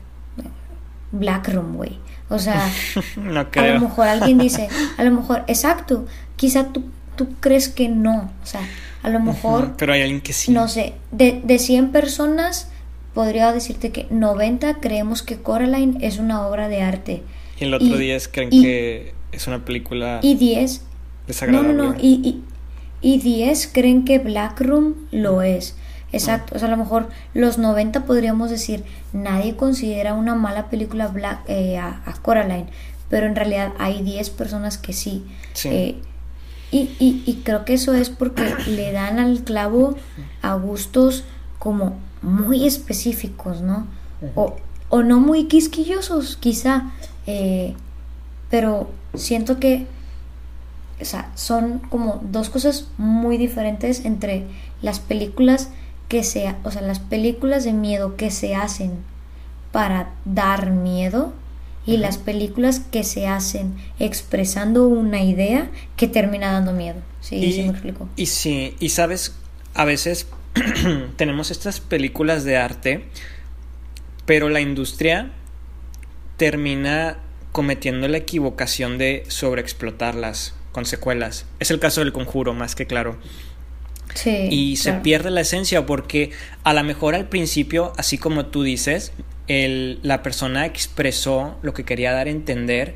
[1.19, 1.97] Black Room, güey.
[2.29, 2.69] O sea,
[3.55, 6.05] a lo mejor alguien dice, a lo mejor, exacto,
[6.35, 6.83] quizá tú,
[7.15, 8.31] tú crees que no.
[8.43, 8.61] O sea,
[9.03, 9.75] a lo mejor...
[9.77, 10.51] Pero hay alguien que sí.
[10.51, 12.69] No sé, de, de 100 personas
[13.15, 17.23] podría decirte que 90 creemos que Coraline es una obra de arte.
[17.59, 20.81] Y el otro 10 creen que es una película y 10
[21.25, 21.73] desagradable.
[21.73, 21.97] No, no, no.
[21.99, 22.41] Y,
[23.01, 25.75] y, 10 creen que Black Room lo es.
[26.15, 26.55] Exacto.
[26.55, 31.41] O sea, a lo mejor los 90 podríamos decir, nadie considera una mala película Black,
[31.47, 32.67] eh, a, Coraline.
[33.09, 35.25] Pero en realidad hay 10 personas que sí.
[35.65, 35.95] Eh,
[36.71, 39.95] y, y, y creo que eso es porque le dan al clavo
[40.41, 41.25] a gustos
[41.59, 43.87] como muy específicos, ¿no?
[44.33, 44.55] O,
[44.89, 46.91] o no muy quisquillosos, quizá,
[47.27, 47.75] eh,
[48.49, 49.87] pero siento que
[50.99, 54.45] o sea, son como dos cosas muy diferentes entre
[54.81, 55.69] las películas
[56.07, 58.91] que se, o sea, las películas de miedo que se hacen
[59.71, 61.33] para dar miedo
[61.85, 67.01] y las películas que se hacen expresando una idea que termina dando miedo.
[67.21, 68.09] Sí, y, me explico.
[68.15, 69.35] Y sí, y sabes,
[69.73, 70.27] a veces
[71.17, 73.05] tenemos estas películas de arte,
[74.25, 75.31] pero la industria
[76.37, 77.17] termina
[77.51, 81.45] cometiendo la equivocación de sobreexplotarlas con secuelas.
[81.59, 83.17] Es el caso del conjuro, más que claro.
[84.15, 86.31] Sí, y se pierde la esencia porque
[86.63, 89.11] a lo mejor al principio, así como tú dices,
[89.47, 92.95] el, la persona expresó lo que quería dar a entender,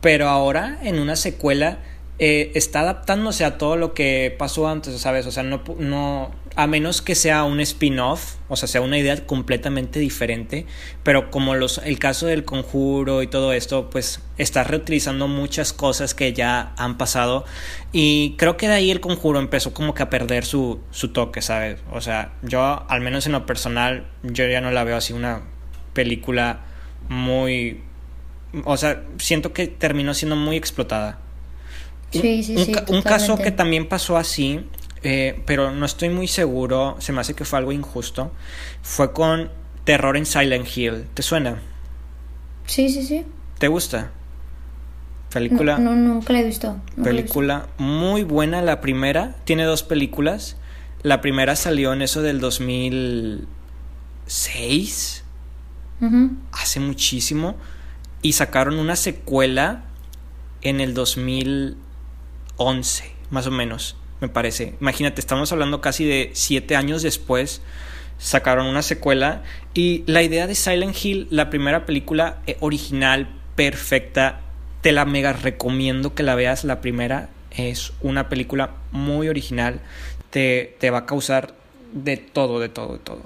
[0.00, 1.78] pero ahora en una secuela
[2.18, 5.26] eh, está adaptándose a todo lo que pasó antes, ¿sabes?
[5.26, 9.26] O sea, no, no, a menos que sea un spin-off, o sea, sea una idea
[9.26, 10.66] completamente diferente,
[11.02, 16.14] pero como los, el caso del conjuro y todo esto, pues está reutilizando muchas cosas
[16.14, 17.44] que ya han pasado
[17.92, 21.40] y creo que de ahí el conjuro empezó como que a perder su, su toque,
[21.40, 21.80] ¿sabes?
[21.90, 25.42] O sea, yo al menos en lo personal, yo ya no la veo así una
[25.92, 26.60] película
[27.08, 27.80] muy...
[28.64, 31.20] O sea, siento que terminó siendo muy explotada.
[32.10, 34.60] Sí, sí, un, sí, un caso que también pasó así
[35.02, 38.30] eh, pero no estoy muy seguro, se me hace que fue algo injusto,
[38.82, 39.50] fue con
[39.84, 41.06] Terror en Silent Hill.
[41.12, 41.60] ¿Te suena?
[42.66, 43.26] Sí, sí, sí.
[43.58, 44.12] ¿Te gusta?
[45.32, 45.78] Película.
[45.78, 46.80] No, nunca la he visto.
[47.02, 49.34] película muy buena la primera.
[49.44, 50.56] Tiene dos películas.
[51.02, 55.24] La primera salió en eso del 2006.
[56.52, 57.56] Hace muchísimo.
[58.20, 59.86] Y sacaron una secuela
[60.60, 64.74] en el 2011, más o menos me parece.
[64.80, 67.60] Imagínate, estamos hablando casi de siete años después.
[68.18, 69.42] Sacaron una secuela
[69.74, 74.40] y la idea de Silent Hill, la primera película eh, original, perfecta,
[74.80, 76.62] te la mega recomiendo que la veas.
[76.62, 79.80] La primera es una película muy original,
[80.30, 81.54] te, te va a causar
[81.92, 83.22] de todo, de todo, de todo.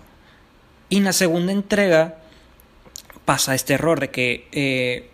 [0.88, 2.16] Y en la segunda entrega
[3.26, 5.10] pasa este error de que eh,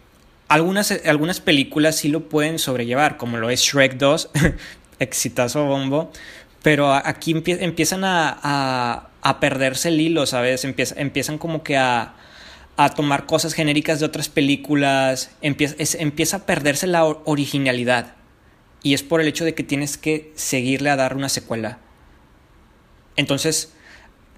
[0.47, 4.31] algunas, algunas películas sí lo pueden sobrellevar, como lo es Shrek 2,
[5.05, 6.11] exitazo bombo,
[6.63, 10.65] pero aquí empiezan a, a, perderse el hilo, ¿sabes?
[10.65, 12.15] empiezan como que a,
[12.77, 18.15] a tomar cosas genéricas de otras películas, empieza, empieza a perderse la originalidad.
[18.83, 21.79] Y es por el hecho de que tienes que seguirle a dar una secuela.
[23.17, 23.73] Entonces,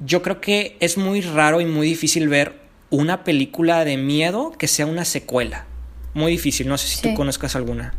[0.01, 2.61] yo creo que es muy raro y muy difícil ver
[2.91, 5.67] una película de miedo que sea una secuela.
[6.12, 7.95] Muy difícil, no sé si tú conozcas alguna.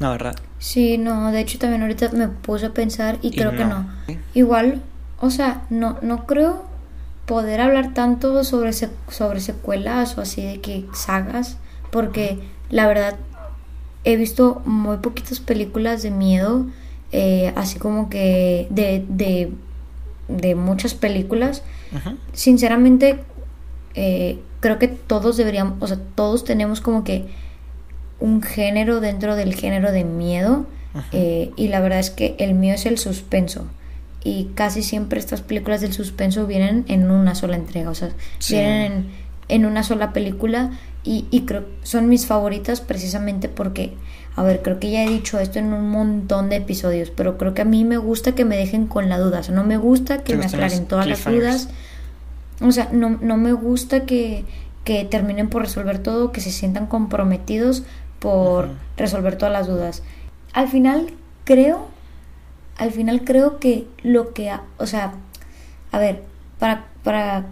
[0.00, 0.34] No, ¿verdad?
[0.58, 3.86] Sí, no, de hecho también ahorita me puse a pensar y, creo que no.
[4.34, 4.82] Igual,
[5.20, 6.64] o sea, no, no creo
[7.26, 11.58] poder hablar tanto sobre, sobre secuelas o así de que sagas,
[11.90, 12.38] porque
[12.70, 13.16] la verdad
[14.04, 16.66] he visto muy poquitas películas de miedo,
[17.12, 19.52] eh, así como que de, de,
[20.28, 21.62] de muchas películas.
[22.32, 23.20] Sinceramente,
[23.94, 27.28] eh, creo que todos deberíamos, o sea, todos tenemos como que
[28.20, 30.66] un género dentro del género de miedo
[31.12, 33.66] eh, y la verdad es que el mío es el suspenso.
[34.22, 38.10] Y casi siempre estas películas del suspenso vienen en una sola entrega, o sea,
[38.50, 39.06] vienen
[39.48, 43.94] en, una sola película y, y creo son mis favoritas precisamente porque,
[44.36, 47.54] a ver, creo que ya he dicho esto en un montón de episodios, pero creo
[47.54, 49.78] que a mí me gusta que me dejen con la duda, o sea, no me
[49.78, 51.70] gusta que me aclaren todas las dudas,
[52.60, 54.44] o sea, no, no me gusta que,
[54.84, 57.84] que terminen por resolver todo, que se sientan comprometidos
[58.20, 60.02] por resolver todas las dudas.
[60.52, 61.08] Al final
[61.44, 61.88] creo,
[62.76, 65.14] al final creo que lo que, o sea,
[65.90, 66.22] a ver,
[66.60, 67.46] para, para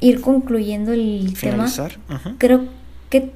[0.00, 1.66] ir concluyendo el tema,
[2.38, 2.64] creo
[3.10, 3.32] que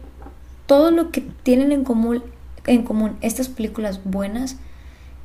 [0.66, 2.22] todo lo que tienen en común,
[2.66, 4.56] en común estas películas buenas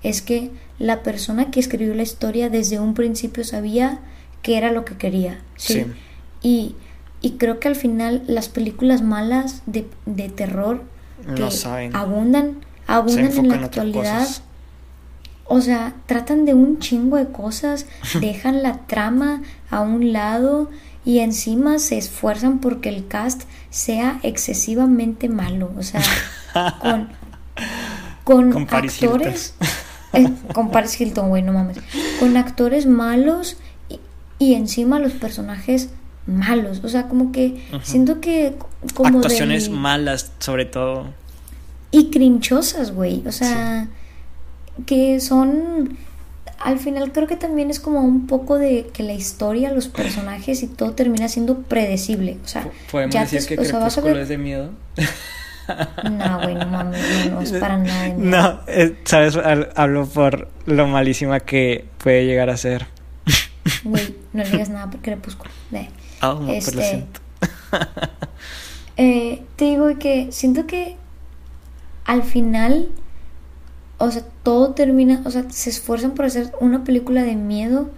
[0.03, 3.99] es que la persona que escribió la historia desde un principio sabía
[4.41, 5.41] que era lo que quería.
[5.55, 5.85] Sí.
[6.41, 6.75] Y,
[7.21, 10.83] y creo que al final las películas malas de, de terror
[11.33, 12.57] que abundan,
[12.87, 14.27] abundan en la actualidad.
[15.47, 17.85] O sea, tratan de un chingo de cosas,
[18.19, 20.69] dejan la trama a un lado
[21.05, 25.71] y encima se esfuerzan porque el cast sea excesivamente malo.
[25.77, 26.01] O sea,
[28.23, 29.53] con, con, actores.
[30.13, 31.77] Eh, con Paris Hilton, güey, no mames.
[32.19, 33.57] Con actores malos
[33.89, 33.99] y,
[34.39, 35.89] y encima los personajes
[36.27, 36.81] malos.
[36.83, 38.55] O sea, como que siento que
[38.93, 41.07] como actuaciones malas, sobre todo.
[41.91, 43.23] Y crinchosas, güey.
[43.25, 43.87] O sea,
[44.85, 45.97] que son
[46.59, 50.63] al final creo que también es como un poco de que la historia, los personajes
[50.63, 52.37] y todo termina siendo predecible.
[52.43, 54.71] O sea, podemos decir que Crepúsculo es de miedo.
[56.03, 58.41] No, güey, no mames, no, es para nada de miedo.
[58.41, 59.37] No, eh, sabes,
[59.75, 62.85] hablo por lo malísima que puede llegar a ser.
[63.83, 65.49] Güey, no le digas nada por Crepúsculo.
[66.21, 67.19] Oh, este, lo siento.
[68.97, 70.97] eh, te digo que siento que
[72.05, 72.89] al final
[73.97, 77.89] o sea, todo termina, o sea, se esfuerzan por hacer una película de miedo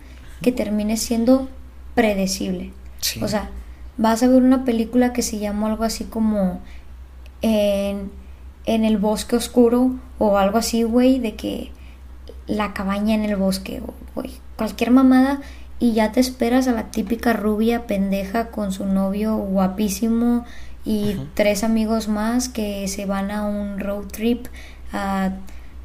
[0.41, 1.49] que termine siendo
[1.95, 2.71] predecible.
[3.21, 3.49] O sea,
[3.97, 6.61] vas a ver una película que se llama algo así como
[7.41, 8.11] en,
[8.65, 11.71] en el bosque oscuro o algo así, güey, de que
[12.45, 13.81] la cabaña en el bosque,
[14.13, 15.41] güey, cualquier mamada
[15.79, 20.45] y ya te esperas a la típica rubia pendeja con su novio guapísimo
[20.85, 24.47] y tres amigos más que se van a un road trip
[24.93, 25.31] a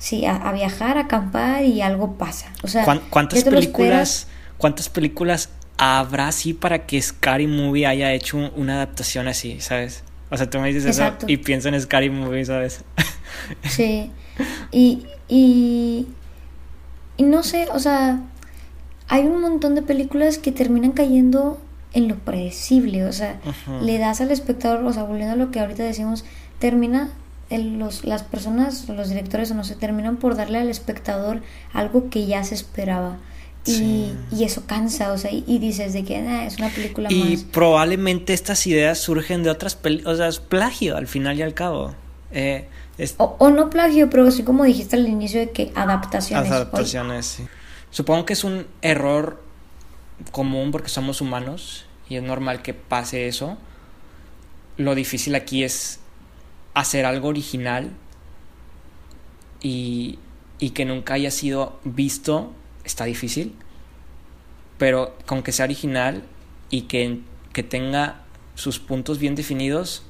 [0.03, 2.53] sí, a, viajar, a acampar y algo pasa.
[2.63, 4.27] O sea, ¿cuántas películas,
[4.59, 10.03] cuántas películas habrá así para que Scary Movie haya hecho una adaptación así, ¿sabes?
[10.31, 12.85] O sea, tú me dices eso y pienso en Scary Movie, ¿sabes?
[13.69, 14.11] Sí.
[14.71, 16.07] Y, y,
[17.17, 18.21] y no sé, o sea,
[19.09, 21.59] hay un montón de películas que terminan cayendo
[21.93, 23.41] en lo predecible, o sea,
[23.83, 26.25] le das al espectador, o sea, volviendo a lo que ahorita decimos,
[26.59, 27.11] termina
[27.51, 31.43] los, las personas, los directores o no se terminan por darle al espectador
[31.73, 33.19] algo que ya se esperaba.
[33.65, 37.15] Y, y, eso cansa, o sea, y, dices de que ah, es una película y
[37.15, 37.29] más.
[37.29, 41.43] Y probablemente estas ideas surgen de otras películas, o sea, es plagio al final y
[41.43, 41.95] al cabo.
[42.33, 42.67] Eh,
[43.19, 46.51] o, no plagio, pero así como dijiste al inicio de que adaptaciones.
[46.51, 47.45] Adaptaciones, sí.
[47.93, 49.41] Supongo que es un error
[50.33, 53.57] común porque somos humanos y es normal que pase eso.
[54.77, 56.01] Lo difícil aquí es
[56.75, 57.91] hacer algo original
[59.61, 60.19] y,
[60.59, 62.53] y que nunca haya sido visto
[62.85, 63.55] está difícil,
[64.79, 66.25] pero con que sea original
[66.71, 67.21] y que,
[67.53, 68.23] que tenga
[68.55, 70.03] sus puntos bien definidos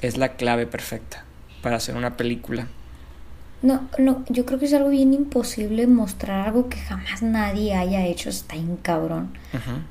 [0.00, 1.24] es la clave perfecta
[1.62, 2.68] para hacer una película.
[3.62, 8.04] No, no, yo creo que es algo bien imposible mostrar algo que jamás nadie haya
[8.06, 9.30] hecho, está en cabrón.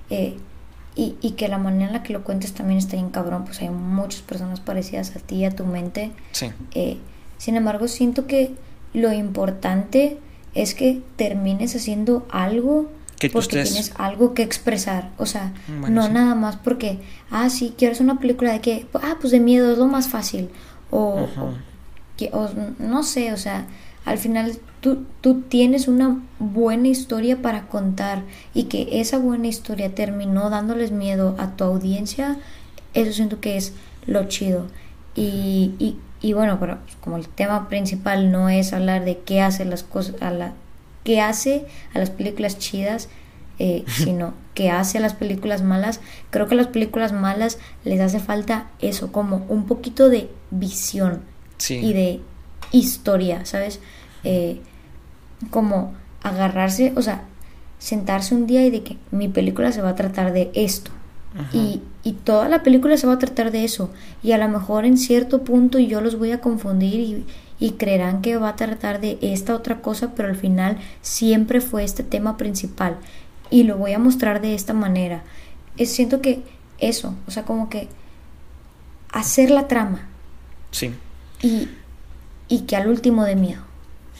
[0.09, 0.37] eh,
[0.97, 3.59] y, y, que la manera en la que lo cuentes también está bien cabrón, pues
[3.61, 6.11] hay muchas personas parecidas a ti, a tu mente.
[6.31, 6.51] Sí.
[6.73, 6.97] Eh,
[7.37, 8.53] sin embargo, siento que
[8.93, 10.17] lo importante
[10.53, 12.89] es que termines haciendo algo
[13.19, 15.11] que porque tienes algo que expresar.
[15.17, 15.53] O sea,
[15.89, 16.99] no nada más porque,
[17.29, 20.07] ah, sí, quiero hacer una película de que, ah, pues de miedo es lo más
[20.07, 20.49] fácil.
[20.91, 21.27] O,
[22.17, 22.49] que, o
[22.79, 23.67] no sé, o sea,
[24.05, 28.21] al final tú, tú tienes una buena historia para contar
[28.53, 32.37] y que esa buena historia terminó dándoles miedo a tu audiencia,
[32.93, 33.73] eso siento que es
[34.05, 34.67] lo chido.
[35.15, 39.65] Y, y, y bueno, pero como el tema principal no es hablar de qué hace
[39.65, 40.53] las cosas, a la,
[41.03, 43.09] qué hace a las películas chidas,
[43.57, 45.99] eh, sino qué hace a las películas malas.
[46.29, 51.21] Creo que a las películas malas les hace falta eso, como un poquito de visión
[51.69, 52.21] y de
[52.71, 53.79] historia, ¿sabes?
[54.23, 54.59] Eh,
[55.49, 55.93] como
[56.23, 57.23] agarrarse, o sea,
[57.79, 60.91] sentarse un día y de que mi película se va a tratar de esto.
[61.51, 63.89] Y, y, toda la película se va a tratar de eso.
[64.23, 67.25] Y a lo mejor en cierto punto yo los voy a confundir y,
[67.59, 71.83] y creerán que va a tratar de esta otra cosa, pero al final siempre fue
[71.83, 72.97] este tema principal.
[73.49, 75.23] Y lo voy a mostrar de esta manera.
[75.77, 76.41] Es, siento que
[76.79, 77.87] eso, o sea, como que
[79.11, 80.07] hacer la trama.
[80.71, 80.93] Sí.
[81.45, 81.69] Y,
[82.47, 83.61] y que al último de miedo.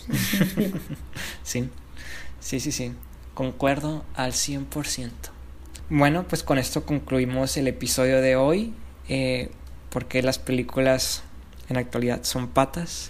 [1.44, 1.70] sí,
[2.40, 2.94] sí, sí, sí.
[3.34, 5.10] Concuerdo al 100%.
[5.90, 8.74] Bueno, pues con esto concluimos el episodio de hoy.
[9.08, 9.50] Eh,
[9.96, 11.24] porque las películas
[11.70, 13.08] en la actualidad son patas.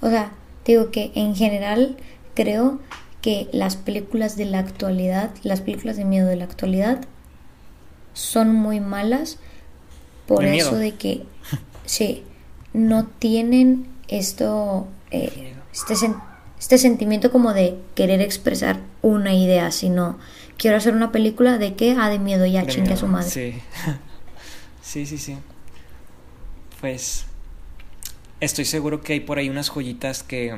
[0.00, 0.32] O sea,
[0.64, 1.96] digo que en general
[2.34, 2.80] creo
[3.22, 7.02] que las películas de la actualidad, las películas de miedo de la actualidad,
[8.12, 9.38] son muy malas
[10.26, 11.22] por eso de que,
[11.84, 12.24] sí,
[12.72, 15.94] no tienen esto, eh, este,
[16.58, 20.18] este sentimiento como de querer expresar una idea, sino
[20.58, 23.30] quiero hacer una película de que, ah, de miedo, ya chingue a su madre.
[23.30, 23.54] Sí.
[24.82, 25.36] sí, sí, sí.
[26.80, 27.24] Pues
[28.40, 30.56] estoy seguro que hay por ahí unas joyitas que,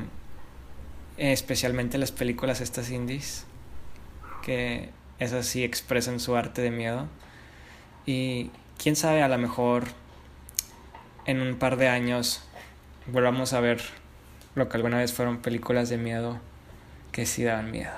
[1.17, 3.45] especialmente las películas estas indies,
[4.43, 7.07] que esas sí expresan su arte de miedo.
[8.07, 9.85] Y quién sabe, a lo mejor
[11.27, 12.43] en un par de años
[13.07, 13.81] volvamos a ver
[14.55, 16.39] lo que alguna vez fueron películas de miedo
[17.11, 17.93] que sí daban miedo.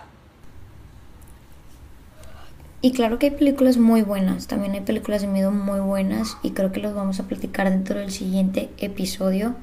[2.81, 6.51] Y claro que hay películas muy buenas, también hay películas de miedo muy buenas y
[6.51, 9.55] creo que los vamos a platicar dentro del siguiente episodio.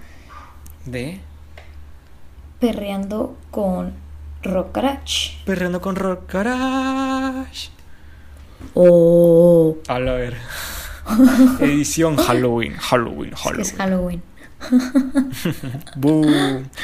[0.85, 1.19] ¿De?
[2.59, 3.93] Perreando con
[4.41, 5.37] Rock Garage.
[5.45, 7.69] Perreando con Rock Garage.
[8.73, 9.77] Oh.
[9.87, 10.37] A la ver.
[11.59, 14.21] Edición Halloween, Halloween, Es que es Halloween.
[14.59, 16.69] Halloween.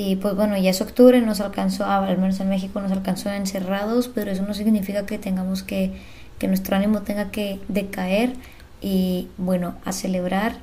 [0.00, 4.06] Y pues bueno, ya es octubre, nos alcanzó, al menos en México nos alcanzó encerrados,
[4.08, 5.90] pero eso no significa que tengamos que,
[6.38, 8.34] que nuestro ánimo tenga que decaer
[8.80, 10.58] y bueno, a celebrar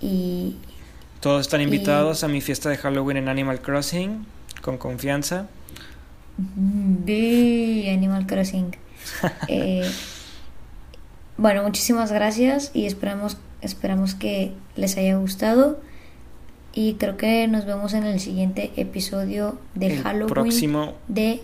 [0.00, 0.56] y
[1.20, 4.26] Todos están invitados a mi fiesta de Halloween en Animal Crossing,
[4.62, 5.46] con confianza.
[6.36, 8.76] de Animal Crossing.
[9.48, 9.88] Eh,
[11.36, 15.80] bueno, muchísimas gracias y esperamos, esperamos que les haya gustado.
[16.74, 21.42] Y creo que nos vemos en el siguiente episodio de el Halloween próximo de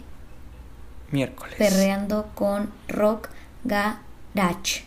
[1.10, 1.54] miércoles.
[1.58, 3.28] Perreando con Rock
[3.64, 4.84] Garage.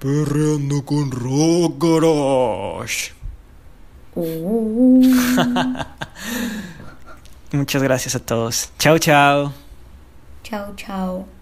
[0.00, 3.12] Perreando con Rock Garage.
[4.16, 5.02] Uh.
[7.52, 8.70] Muchas gracias a todos.
[8.78, 9.52] Chao, chao.
[10.42, 11.33] chao, chao.